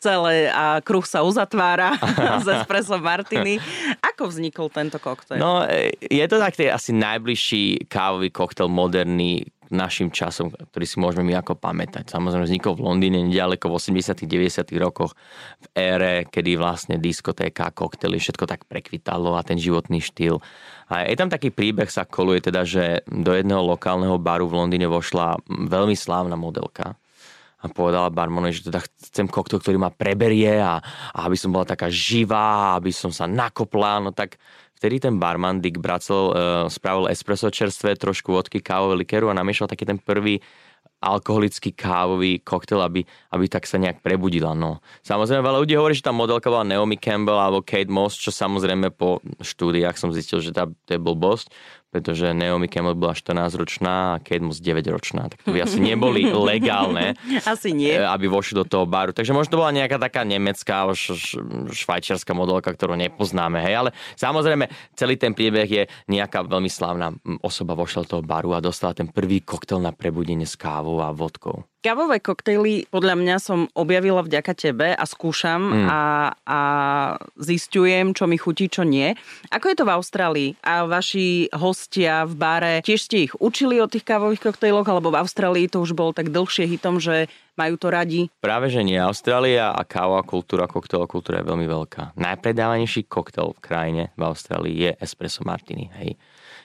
Celé 0.01 0.51
a 0.51 0.83
kruh 0.83 1.05
sa 1.07 1.23
uzatvára 1.23 1.95
z 2.43 2.47
espresso 2.59 2.99
martini. 2.99 3.63
Ako 4.03 4.27
vznikol 4.27 4.67
tento 4.67 4.99
koktejl? 4.99 5.39
No, 5.39 5.63
e, 5.63 5.95
je 6.03 6.25
to 6.27 6.35
tak 6.35 6.59
asi 6.59 6.91
najbližší 6.91 7.87
kávový 7.87 8.27
koktel 8.27 8.67
moderný, 8.67 9.47
našim 9.71 10.07
časom, 10.11 10.51
ktorý 10.51 10.85
si 10.85 10.97
môžeme 10.99 11.27
my 11.31 11.39
ako 11.39 11.57
pamätať. 11.57 12.11
Samozrejme 12.11 12.45
vznikol 12.47 12.77
v 12.77 12.85
Londýne 12.85 13.19
nedaleko 13.23 13.71
v 13.71 13.79
80 13.79 14.27
90 14.27 14.67
rokoch 14.77 15.15
v 15.63 15.67
ére, 15.73 16.27
kedy 16.27 16.59
vlastne 16.59 16.95
diskotéka, 16.99 17.71
koktely, 17.71 18.19
všetko 18.19 18.45
tak 18.45 18.67
prekvitalo 18.67 19.35
a 19.35 19.41
ten 19.41 19.55
životný 19.55 20.03
štýl. 20.03 20.43
A 20.91 21.07
je 21.07 21.15
tam 21.15 21.31
taký 21.31 21.49
príbeh 21.55 21.87
sa 21.87 22.03
koluje 22.03 22.51
teda, 22.51 22.67
že 22.67 23.07
do 23.07 23.31
jedného 23.31 23.63
lokálneho 23.63 24.19
baru 24.19 24.51
v 24.51 24.57
Londýne 24.59 24.91
vošla 24.91 25.39
veľmi 25.47 25.95
slávna 25.95 26.35
modelka 26.35 26.99
a 27.61 27.69
povedala 27.69 28.09
barmanovi, 28.09 28.57
že 28.57 28.67
teda 28.73 28.81
chcem 28.81 29.29
koktel, 29.29 29.61
ktorý 29.61 29.77
ma 29.77 29.93
preberie 29.93 30.57
a, 30.57 30.81
a 31.13 31.19
aby 31.29 31.37
som 31.37 31.53
bola 31.53 31.69
taká 31.69 31.93
živá, 31.93 32.73
aby 32.73 32.89
som 32.89 33.13
sa 33.13 33.29
nakopla, 33.29 34.01
no 34.01 34.09
tak 34.09 34.41
Vtedy 34.81 34.97
ten 34.97 35.21
barman 35.21 35.61
Dick 35.61 35.77
Bracel 35.77 36.33
uh, 36.33 36.65
spravil 36.65 37.05
espresso 37.13 37.53
čerstvé, 37.53 37.93
trošku 38.01 38.33
vodky, 38.33 38.65
kávové 38.65 39.05
likeru 39.05 39.29
a 39.29 39.37
namiešal 39.37 39.69
taký 39.69 39.85
ten 39.85 40.01
prvý 40.01 40.41
alkoholický 41.01 41.73
kávový 41.73 42.41
koktel, 42.41 42.81
aby, 42.81 43.05
aby 43.33 43.45
tak 43.45 43.69
sa 43.69 43.77
nejak 43.77 44.01
prebudila. 44.01 44.57
No. 44.57 44.81
Samozrejme, 45.05 45.41
veľa 45.41 45.61
ľudí 45.61 45.77
hovorí, 45.77 45.93
že 45.97 46.05
tá 46.05 46.09
modelka 46.09 46.49
bola 46.49 46.65
Naomi 46.65 46.97
Campbell 46.97 47.37
alebo 47.37 47.65
Kate 47.65 47.93
Moss, 47.93 48.17
čo 48.17 48.33
samozrejme 48.33 48.93
po 48.93 49.21
štúdiách 49.41 49.97
som 49.97 50.09
zistil, 50.13 50.41
že 50.41 50.53
tá, 50.53 50.65
to 50.69 50.89
je 50.93 51.01
blbosť, 51.01 51.53
pretože 51.91 52.31
Naomi 52.31 52.71
Campbell 52.71 52.95
bola 52.95 53.11
14-ročná 53.11 54.15
a 54.15 54.19
Kate 54.23 54.39
Moss 54.39 54.63
9-ročná, 54.63 55.27
tak 55.27 55.43
to 55.43 55.51
by 55.51 55.59
asi 55.67 55.83
neboli 55.83 56.23
legálne. 56.51 57.19
Asi 57.43 57.75
nie. 57.75 57.91
Eh, 57.91 58.07
aby 58.07 58.31
vošli 58.31 58.63
do 58.63 58.65
toho 58.65 58.87
baru. 58.87 59.11
Takže 59.11 59.35
možno 59.35 59.59
to 59.59 59.61
bola 59.61 59.75
nejaká 59.75 59.99
taká 59.99 60.23
nemecká, 60.23 60.87
švajčiarska 61.67 62.31
modelka, 62.31 62.71
ktorú 62.71 62.95
nepoznáme. 62.95 63.59
Hej, 63.59 63.75
ale 63.75 63.89
samozrejme 64.15 64.71
celý 64.95 65.19
ten 65.19 65.35
príbeh 65.35 65.67
je 65.67 65.83
nejaká 66.07 66.47
veľmi 66.47 66.71
slávna 66.71 67.11
osoba 67.43 67.75
vošla 67.75 68.07
do 68.07 68.17
toho 68.17 68.23
baru 68.23 68.55
a 68.55 68.63
dostala 68.63 68.95
ten 68.95 69.11
prvý 69.11 69.43
koktel 69.43 69.83
na 69.83 69.91
prebudenie 69.91 70.47
s 70.47 70.55
kávou 70.55 71.03
a 71.03 71.11
vodkou. 71.11 71.67
Kávové 71.81 72.21
koktejly 72.21 72.85
podľa 72.93 73.17
mňa 73.17 73.35
som 73.41 73.65
objavila 73.73 74.21
vďaka 74.21 74.53
tebe 74.53 74.93
a 74.93 75.01
skúšam 75.01 75.57
mm. 75.57 75.87
a, 75.89 76.01
a 76.45 76.59
zistujem, 77.41 78.13
čo 78.13 78.29
mi 78.29 78.37
chutí, 78.37 78.69
čo 78.69 78.85
nie. 78.85 79.17
Ako 79.49 79.73
je 79.73 79.81
to 79.81 79.89
v 79.89 79.93
Austrálii? 79.97 80.49
A 80.61 80.85
vaši 80.85 81.49
hostia 81.49 82.29
v 82.29 82.37
bare, 82.37 82.73
tiež 82.85 83.09
ste 83.09 83.25
ich 83.25 83.33
učili 83.41 83.81
o 83.81 83.89
tých 83.89 84.05
kávových 84.05 84.53
koktejloch, 84.53 84.85
alebo 84.85 85.09
v 85.09 85.25
Austrálii 85.25 85.65
to 85.65 85.81
už 85.81 85.97
bolo 85.97 86.13
tak 86.13 86.29
dlhšie 86.29 86.69
hitom, 86.69 87.01
že 87.01 87.25
majú 87.57 87.81
to 87.81 87.89
radi? 87.89 88.29
Práve, 88.45 88.69
že 88.69 88.85
nie. 88.85 89.01
Austrália 89.01 89.73
a 89.73 89.81
kávová 89.81 90.21
kultúra, 90.21 90.69
koktejlová 90.69 91.09
kultúra 91.09 91.41
je 91.41 91.49
veľmi 91.49 91.65
veľká. 91.65 92.13
Najpredávanejší 92.13 93.09
koktel 93.09 93.57
v 93.57 93.59
krajine 93.65 94.03
v 94.13 94.21
Austrálii 94.21 94.75
je 94.85 94.91
espresso 95.01 95.41
martini. 95.41 95.89
Hej 95.97 96.13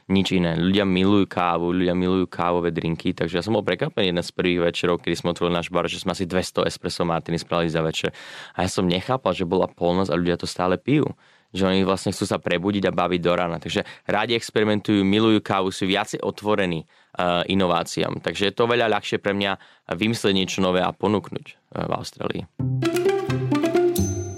nič 0.06 0.38
iné. 0.38 0.54
Ľudia 0.54 0.86
milujú 0.86 1.26
kávu, 1.26 1.74
ľudia 1.74 1.94
milujú 1.94 2.30
kávové 2.30 2.70
drinky, 2.70 3.10
takže 3.10 3.38
ja 3.38 3.42
som 3.42 3.58
bol 3.58 3.66
prekvapený 3.66 4.14
jeden 4.14 4.22
z 4.22 4.30
prvých 4.30 4.70
večerov, 4.70 5.02
kedy 5.02 5.14
sme 5.18 5.34
otvorili 5.34 5.58
náš 5.58 5.68
bar, 5.74 5.90
že 5.90 5.98
sme 5.98 6.14
asi 6.14 6.30
200 6.30 6.66
espresso 6.70 7.02
martini 7.02 7.42
spravili 7.42 7.70
za 7.70 7.82
večer. 7.82 8.14
A 8.54 8.62
ja 8.62 8.70
som 8.70 8.86
nechápal, 8.86 9.34
že 9.34 9.42
bola 9.42 9.66
polnosť 9.66 10.10
a 10.14 10.18
ľudia 10.18 10.38
to 10.38 10.46
stále 10.46 10.78
pijú 10.78 11.10
že 11.56 11.64
oni 11.64 11.88
vlastne 11.88 12.12
chcú 12.12 12.28
sa 12.28 12.36
prebudiť 12.36 12.90
a 12.90 12.92
baviť 12.92 13.20
do 13.22 13.32
rána. 13.32 13.56
Takže 13.56 13.86
rádi 14.04 14.36
experimentujú, 14.36 15.00
milujú 15.00 15.40
kávu, 15.40 15.72
sú 15.72 15.88
viacej 15.88 16.20
otvorení 16.20 16.84
uh, 16.84 17.46
inováciám. 17.48 18.20
Takže 18.20 18.50
je 18.50 18.54
to 18.54 18.68
veľa 18.68 18.92
ľahšie 18.92 19.16
pre 19.22 19.32
mňa 19.32 19.56
vymyslieť 19.96 20.34
niečo 20.36 20.58
nové 20.60 20.84
a 20.84 20.92
ponúknuť 20.92 21.46
uh, 21.48 21.88
v 21.88 21.92
Austrálii. 21.96 22.42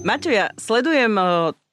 Maťo, 0.07 0.31
ja 0.31 0.46
sledujem 0.54 1.18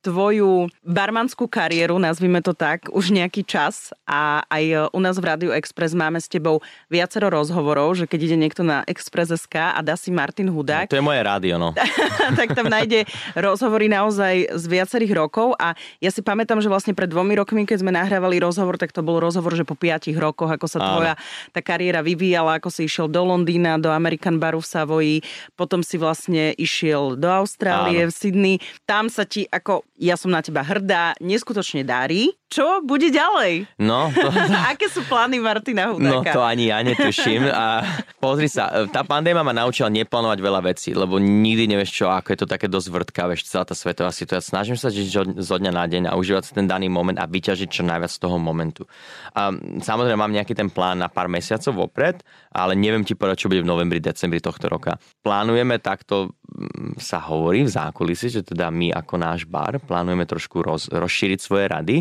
tvoju 0.06 0.70
barmanskú 0.86 1.50
kariéru, 1.50 1.98
nazvime 1.98 2.46
to 2.46 2.54
tak, 2.54 2.94
už 2.94 3.10
nejaký 3.10 3.42
čas 3.42 3.90
a 4.06 4.46
aj 4.46 4.94
u 4.94 5.00
nás 5.02 5.18
v 5.18 5.26
Radio 5.26 5.50
Express 5.58 5.98
máme 5.98 6.22
s 6.22 6.30
tebou 6.30 6.62
viacero 6.94 7.34
rozhovorov, 7.34 7.98
že 7.98 8.06
keď 8.06 8.20
ide 8.30 8.38
niekto 8.38 8.62
na 8.62 8.86
Express.sk 8.86 9.74
a 9.74 9.80
dá 9.82 9.98
si 9.98 10.14
Martin 10.14 10.54
Hudák. 10.54 10.86
No, 10.86 10.94
to 10.94 11.02
je 11.02 11.10
moje 11.10 11.22
rádio, 11.26 11.58
no. 11.58 11.74
tak 12.40 12.54
tam 12.54 12.70
nájde 12.70 13.10
rozhovory 13.34 13.90
naozaj 13.90 14.54
z 14.54 14.66
viacerých 14.70 15.18
rokov 15.18 15.58
a 15.58 15.74
ja 15.98 16.14
si 16.14 16.22
pamätám, 16.22 16.62
že 16.62 16.70
vlastne 16.70 16.94
pred 16.94 17.10
dvomi 17.10 17.34
rokmi, 17.34 17.66
keď 17.66 17.82
sme 17.82 17.90
nahrávali 17.90 18.38
rozhovor, 18.38 18.78
tak 18.78 18.94
to 18.94 19.02
bol 19.02 19.18
rozhovor, 19.18 19.58
že 19.58 19.66
po 19.66 19.74
piatich 19.74 20.14
rokoch, 20.14 20.54
ako 20.54 20.68
sa 20.70 20.78
tvoja 20.78 21.14
tá 21.50 21.66
kariéra 21.66 22.06
vyvíjala, 22.06 22.62
ako 22.62 22.70
si 22.70 22.86
išiel 22.86 23.10
do 23.10 23.26
Londýna, 23.26 23.82
do 23.82 23.90
American 23.90 24.38
Baru 24.38 24.62
v 24.62 24.70
Savoji, 24.70 25.18
potom 25.58 25.82
si 25.82 25.98
vlastne 25.98 26.54
išiel 26.60 27.18
do 27.18 27.26
Austrálie, 27.26 28.06
Áno. 28.06 28.12
v 28.12 28.14
Sydney. 28.14 28.56
Tam 28.86 29.10
sa 29.10 29.26
ti 29.26 29.48
ako 29.50 29.88
ja 29.96 30.16
som 30.20 30.32
na 30.32 30.44
teba 30.44 30.64
hrdá, 30.64 31.16
neskutočne 31.24 31.88
darí. 31.88 32.36
Čo 32.46 32.86
bude 32.86 33.10
ďalej? 33.10 33.66
No, 33.82 34.14
to... 34.14 34.30
Aké 34.72 34.86
sú 34.86 35.02
plány 35.10 35.42
Martina 35.42 35.90
Hudáka? 35.90 36.30
No, 36.30 36.36
to 36.38 36.42
ani 36.46 36.70
ja 36.70 36.86
netuším. 36.86 37.50
A 37.50 37.82
pozri 38.22 38.46
sa, 38.46 38.86
tá 38.94 39.02
pandéma 39.02 39.42
ma 39.42 39.50
naučila 39.50 39.90
neplánovať 39.90 40.40
veľa 40.40 40.62
vecí, 40.62 40.94
lebo 40.94 41.18
nikdy 41.18 41.74
nevieš 41.74 41.92
čo, 41.92 42.06
ako 42.14 42.38
je 42.38 42.40
to 42.46 42.48
také 42.48 42.70
dosť 42.70 42.88
vrtká, 42.94 43.26
vieš, 43.26 43.50
celá 43.50 43.66
tá 43.66 43.74
svetová 43.74 44.14
situácia. 44.14 44.46
Snažím 44.46 44.78
sa 44.78 44.94
žiť 44.94 45.42
zo 45.42 45.56
dňa 45.58 45.72
na 45.74 45.86
deň 45.90 46.04
a 46.10 46.14
užívať 46.14 46.44
si 46.46 46.52
ten 46.54 46.70
daný 46.70 46.86
moment 46.86 47.18
a 47.18 47.26
vyťažiť 47.26 47.70
čo 47.70 47.82
najviac 47.82 48.14
z 48.14 48.20
toho 48.22 48.38
momentu. 48.38 48.86
A 49.34 49.50
samozrejme 49.82 50.16
mám 50.16 50.32
nejaký 50.32 50.54
ten 50.54 50.70
plán 50.70 51.02
na 51.02 51.10
pár 51.10 51.26
mesiacov 51.26 51.90
vopred, 51.90 52.22
ale 52.54 52.78
neviem 52.78 53.02
ti 53.02 53.18
povedať, 53.18 53.46
čo 53.46 53.50
bude 53.50 53.66
v 53.66 53.68
novembri, 53.68 53.98
decembri 53.98 54.38
tohto 54.38 54.70
roka. 54.70 55.02
Plánujeme 55.26 55.82
takto, 55.82 56.38
mm, 56.46 57.02
sa 57.02 57.20
hovorí 57.26 57.66
v 57.66 57.74
zákulisi, 57.74 58.30
že 58.30 58.42
teda 58.46 58.70
my 58.70 58.94
ako 58.94 59.16
náš 59.18 59.50
bar 59.50 59.82
plánujeme 59.82 60.24
trošku 60.30 60.62
roz, 60.62 60.88
rozšíriť 60.94 61.40
svoje 61.42 61.66
rady 61.68 61.98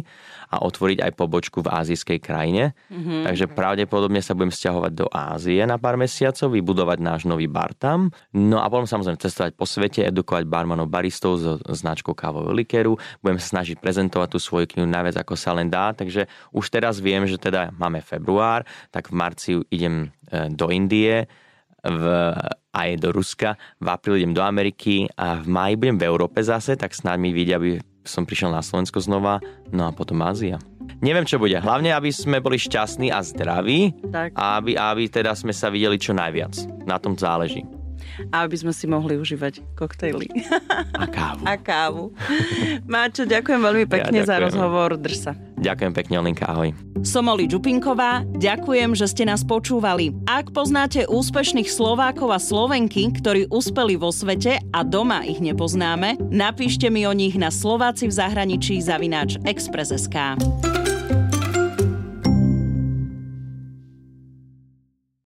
a 0.54 0.62
otvoriť 0.62 1.02
aj 1.02 1.12
pobočku 1.18 1.66
v 1.66 1.72
azijskej 1.74 2.18
krajine. 2.22 2.78
Mm-hmm. 2.86 3.26
Takže 3.26 3.46
pravdepodobne 3.50 4.22
sa 4.22 4.38
budem 4.38 4.54
stiahovať 4.54 4.92
do 4.94 5.06
Ázie 5.10 5.66
na 5.66 5.74
pár 5.82 5.98
mesiacov, 5.98 6.54
vybudovať 6.54 6.98
náš 7.02 7.26
nový 7.26 7.50
bar 7.50 7.74
tam. 7.74 8.14
No 8.30 8.62
a 8.62 8.70
potom 8.70 8.86
samozrejme 8.86 9.18
cestovať 9.18 9.52
po 9.58 9.66
svete, 9.66 10.06
edukovať 10.06 10.46
barmanov 10.46 10.86
baristov 10.86 11.42
so 11.42 11.58
značkou 11.66 12.14
kávového 12.14 12.54
likéru. 12.54 12.94
Budem 13.18 13.42
sa 13.42 13.58
snažiť 13.58 13.82
prezentovať 13.82 14.28
tú 14.30 14.38
svoju 14.38 14.70
knihu 14.70 14.86
najviac 14.86 15.26
ako 15.26 15.34
sa 15.34 15.50
len 15.58 15.66
dá. 15.66 15.90
Takže 15.90 16.30
už 16.54 16.64
teraz 16.70 17.02
viem, 17.02 17.26
že 17.26 17.36
teda 17.40 17.74
máme 17.74 17.98
február, 17.98 18.62
tak 18.94 19.10
v 19.10 19.14
marci 19.18 19.50
idem 19.74 20.14
e, 20.30 20.48
do 20.54 20.70
Indie, 20.70 21.26
v, 21.84 22.04
aj 22.72 22.88
do 22.96 23.12
Ruska, 23.12 23.60
v 23.76 23.86
apríli 23.92 24.24
idem 24.24 24.32
do 24.32 24.40
Ameriky 24.40 25.04
a 25.20 25.44
v 25.44 25.46
máji 25.52 25.74
budem 25.76 25.96
v 26.00 26.06
Európe 26.08 26.40
zase, 26.40 26.80
tak 26.80 26.96
snáď 26.96 27.18
mi 27.20 27.30
vidia, 27.36 27.60
aby 27.60 27.76
som 28.04 28.28
prišiel 28.28 28.52
na 28.52 28.60
Slovensko 28.60 29.00
znova, 29.00 29.40
no 29.72 29.88
a 29.88 29.90
potom 29.90 30.20
Ázia. 30.22 30.60
Neviem, 31.00 31.26
čo 31.26 31.40
bude. 31.40 31.56
Hlavne, 31.58 31.90
aby 31.90 32.12
sme 32.14 32.38
boli 32.38 32.56
šťastní 32.60 33.10
a 33.10 33.20
zdraví 33.24 33.92
tak. 34.08 34.32
a 34.36 34.60
aby, 34.60 34.76
aby 34.78 35.10
teda 35.10 35.34
sme 35.34 35.52
sa 35.52 35.72
videli 35.72 35.98
čo 35.98 36.14
najviac. 36.14 36.84
Na 36.84 37.00
tom 37.00 37.16
záleží 37.18 37.64
a 38.30 38.44
aby 38.44 38.56
sme 38.58 38.72
si 38.72 38.84
mohli 38.86 39.18
užívať 39.18 39.76
koktejly. 39.78 40.30
A 40.94 41.06
kávu. 41.08 41.42
A 41.50 41.54
kávu. 41.58 42.04
Máčo, 42.84 43.24
ďakujem 43.28 43.60
veľmi 43.60 43.84
pekne 43.88 44.20
ja, 44.20 44.26
ďakujem. 44.26 44.30
za 44.30 44.36
rozhovor. 44.40 44.90
Drž 44.98 45.16
sa. 45.16 45.32
Ďakujem 45.64 45.92
pekne, 45.96 46.14
Olinka, 46.20 46.44
ahoj. 46.44 46.76
Som 47.00 47.32
Oli 47.32 47.48
Čupinková, 47.48 48.20
ďakujem, 48.36 48.92
že 48.92 49.08
ste 49.08 49.24
nás 49.24 49.40
počúvali. 49.46 50.12
Ak 50.28 50.52
poznáte 50.52 51.08
úspešných 51.08 51.68
Slovákov 51.72 52.36
a 52.36 52.40
Slovenky, 52.40 53.08
ktorí 53.16 53.48
uspeli 53.48 53.96
vo 53.96 54.12
svete 54.12 54.60
a 54.74 54.80
doma 54.84 55.24
ich 55.24 55.40
nepoznáme, 55.40 56.20
napíšte 56.28 56.92
mi 56.92 57.08
o 57.08 57.16
nich 57.16 57.40
na 57.40 57.48
Slováci 57.48 58.10
v 58.10 58.16
zahraničí 58.18 58.76
zavináč 58.84 59.40
Express.sk. 59.48 60.36